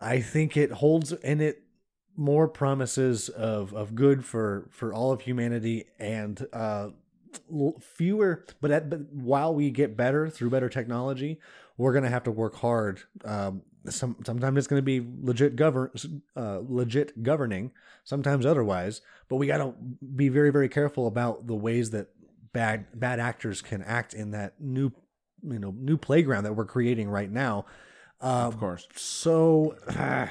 [0.01, 1.63] I think it holds in it
[2.19, 6.89] more promises of, of good for, for all of humanity and uh,
[7.81, 8.45] fewer.
[8.61, 11.41] But, at, but while we get better through better technology,
[11.77, 13.01] we're gonna have to work hard.
[13.25, 15.91] Um, some sometimes it's gonna be legit govern
[16.37, 17.71] uh, legit governing.
[18.05, 19.73] Sometimes otherwise, but we gotta
[20.17, 22.09] be very very careful about the ways that
[22.53, 24.91] bad bad actors can act in that new
[25.43, 27.65] you know new playground that we're creating right now.
[28.21, 28.89] Uh, Of course.
[28.97, 29.77] so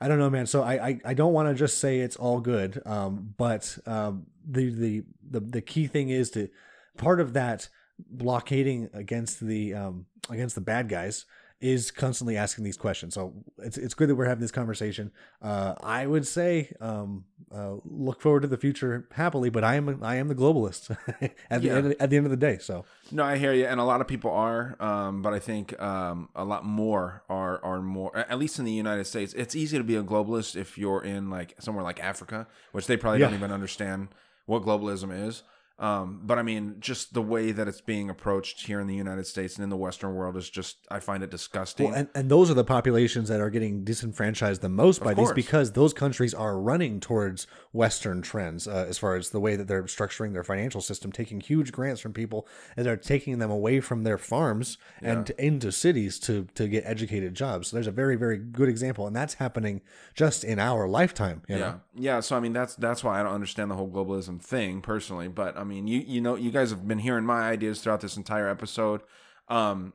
[0.00, 0.46] I don't know, man.
[0.46, 2.80] So I I, I don't want to just say it's all good.
[2.86, 6.48] Um, but um, the, the the the key thing is to
[6.96, 7.68] part of that
[8.10, 11.26] blockading against the um against the bad guys
[11.60, 13.14] is constantly asking these questions.
[13.14, 15.12] So it's it's good that we're having this conversation.
[15.42, 19.50] Uh, I would say um uh, look forward to the future happily.
[19.50, 20.90] But I am I am the globalist
[21.50, 21.74] at the Yeah.
[21.76, 22.58] end of, at the end of the day.
[22.58, 25.78] So No, I hear you, and a lot of people are, um, but I think
[25.82, 28.16] um, a lot more are are more.
[28.16, 31.28] At least in the United States, it's easy to be a globalist if you're in
[31.28, 34.08] like somewhere like Africa, which they probably don't even understand
[34.46, 35.42] what globalism is.
[35.80, 39.26] Um, but I mean, just the way that it's being approached here in the United
[39.26, 41.86] States and in the Western world is just I find it disgusting.
[41.86, 45.32] Well, and, and those are the populations that are getting disenfranchised the most by these
[45.32, 49.68] because those countries are running towards Western trends uh, as far as the way that
[49.68, 53.80] they're structuring their financial system, taking huge grants from people and they're taking them away
[53.80, 57.68] from their farms and to, into cities to to get educated jobs.
[57.68, 59.80] So there's a very very good example, and that's happening
[60.14, 61.40] just in our lifetime.
[61.48, 61.80] You yeah know?
[61.94, 65.28] yeah so i mean that's that's why i don't understand the whole globalism thing personally
[65.28, 68.16] but i mean you you know you guys have been hearing my ideas throughout this
[68.16, 69.02] entire episode.
[69.48, 69.92] Um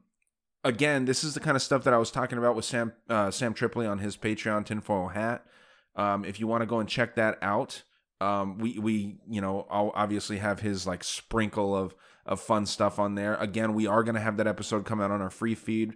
[0.63, 3.29] again this is the kind of stuff that i was talking about with sam uh,
[3.29, 5.45] sam tripoli on his patreon tinfoil hat.
[5.95, 7.83] Um if you want to go and check that out
[8.21, 11.93] um we we you know i'll obviously have his like sprinkle of
[12.25, 13.35] of fun stuff on there.
[13.35, 15.95] Again we are going to have that episode come out on our free feed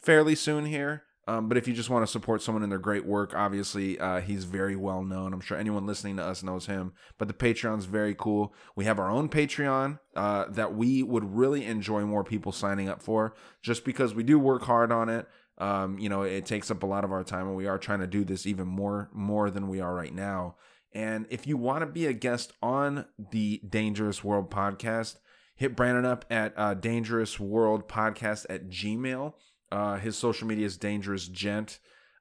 [0.00, 1.02] fairly soon here.
[1.28, 4.20] Um, but if you just want to support someone in their great work, obviously uh,
[4.20, 5.32] he's very well known.
[5.32, 6.92] I'm sure anyone listening to us knows him.
[7.18, 8.54] But the Patreon's very cool.
[8.76, 13.02] We have our own Patreon uh, that we would really enjoy more people signing up
[13.02, 15.26] for, just because we do work hard on it.
[15.58, 18.00] Um, you know, it takes up a lot of our time, and we are trying
[18.00, 20.56] to do this even more more than we are right now.
[20.92, 25.16] And if you want to be a guest on the Dangerous World podcast,
[25.56, 29.34] hit Brandon up at uh, Dangerous World Podcast at Gmail.
[29.70, 31.78] Uh, his social media is Dangerous Gent.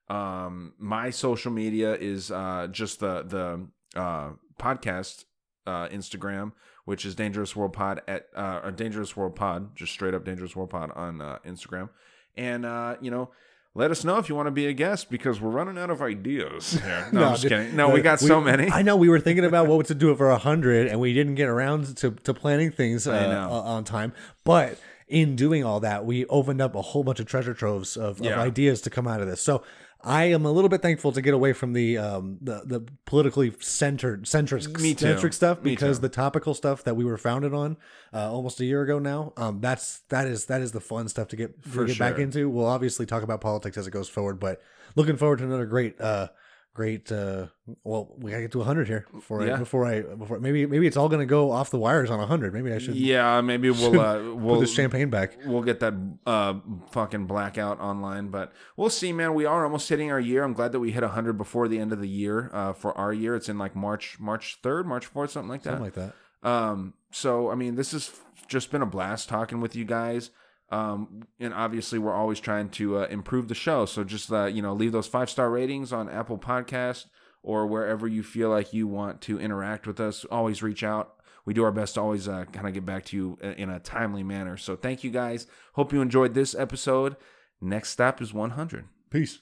[0.07, 5.25] Um, my social media is uh, just the the uh, podcast
[5.65, 6.51] uh, Instagram,
[6.85, 10.55] which is Dangerous World Pod at uh, or Dangerous World Pod, just straight up Dangerous
[10.55, 11.89] World Pod on uh, Instagram.
[12.37, 13.31] And uh, you know,
[13.73, 16.01] let us know if you want to be a guest because we're running out of
[16.01, 16.73] ideas.
[16.73, 17.09] Here.
[17.13, 17.75] No, I'm just dude, kidding.
[17.75, 18.69] No, we got so many.
[18.69, 21.35] I know we were thinking about what to do for a hundred, and we didn't
[21.35, 24.13] get around to, to planning things uh, uh, on time.
[24.43, 28.19] But in doing all that, we opened up a whole bunch of treasure troves of,
[28.19, 29.41] of ideas to come out of this.
[29.41, 29.63] So
[30.05, 33.53] I am a little bit thankful to get away from the um, the, the politically
[33.59, 37.77] centered centric Me centric stuff because the topical stuff that we were founded on
[38.13, 39.33] uh, almost a year ago now.
[39.35, 42.49] Um, that's that is that is the fun stuff to get to get back into.
[42.49, 44.61] We'll obviously talk about politics as it goes forward, but
[44.95, 45.99] looking forward to another great.
[45.99, 46.27] Uh,
[46.75, 47.09] Great.
[47.09, 47.47] Uh,
[47.85, 49.55] well, we gotta get to 100 here before Yeah.
[49.55, 52.53] I before I before maybe maybe it's all gonna go off the wires on 100.
[52.53, 55.37] Maybe I should Yeah, maybe we'll uh, put we'll this champagne back.
[55.45, 55.93] we'll get that
[56.27, 56.55] uh
[56.91, 60.73] fucking blackout online but we'll see man we are almost hitting our year i'm glad
[60.73, 63.47] that we hit 100 before the end of the year uh for our year it's
[63.47, 66.13] in like march march 3rd march 4th something like that Something like that.
[66.49, 68.11] um so i mean this has
[68.47, 70.29] just been a blast talking with you guys
[70.69, 73.85] um and obviously we're always trying to uh, improve the show.
[73.85, 77.05] So just uh you know leave those five star ratings on apple podcast
[77.43, 80.25] or wherever you feel like you want to interact with us.
[80.25, 81.13] Always reach out.
[81.45, 83.79] We do our best to always uh, kind of get back to you in a
[83.79, 84.57] timely manner.
[84.57, 85.45] So thank you guys.
[85.73, 87.15] Hope you enjoyed this episode.
[87.61, 89.39] Next stop is 100 Peace.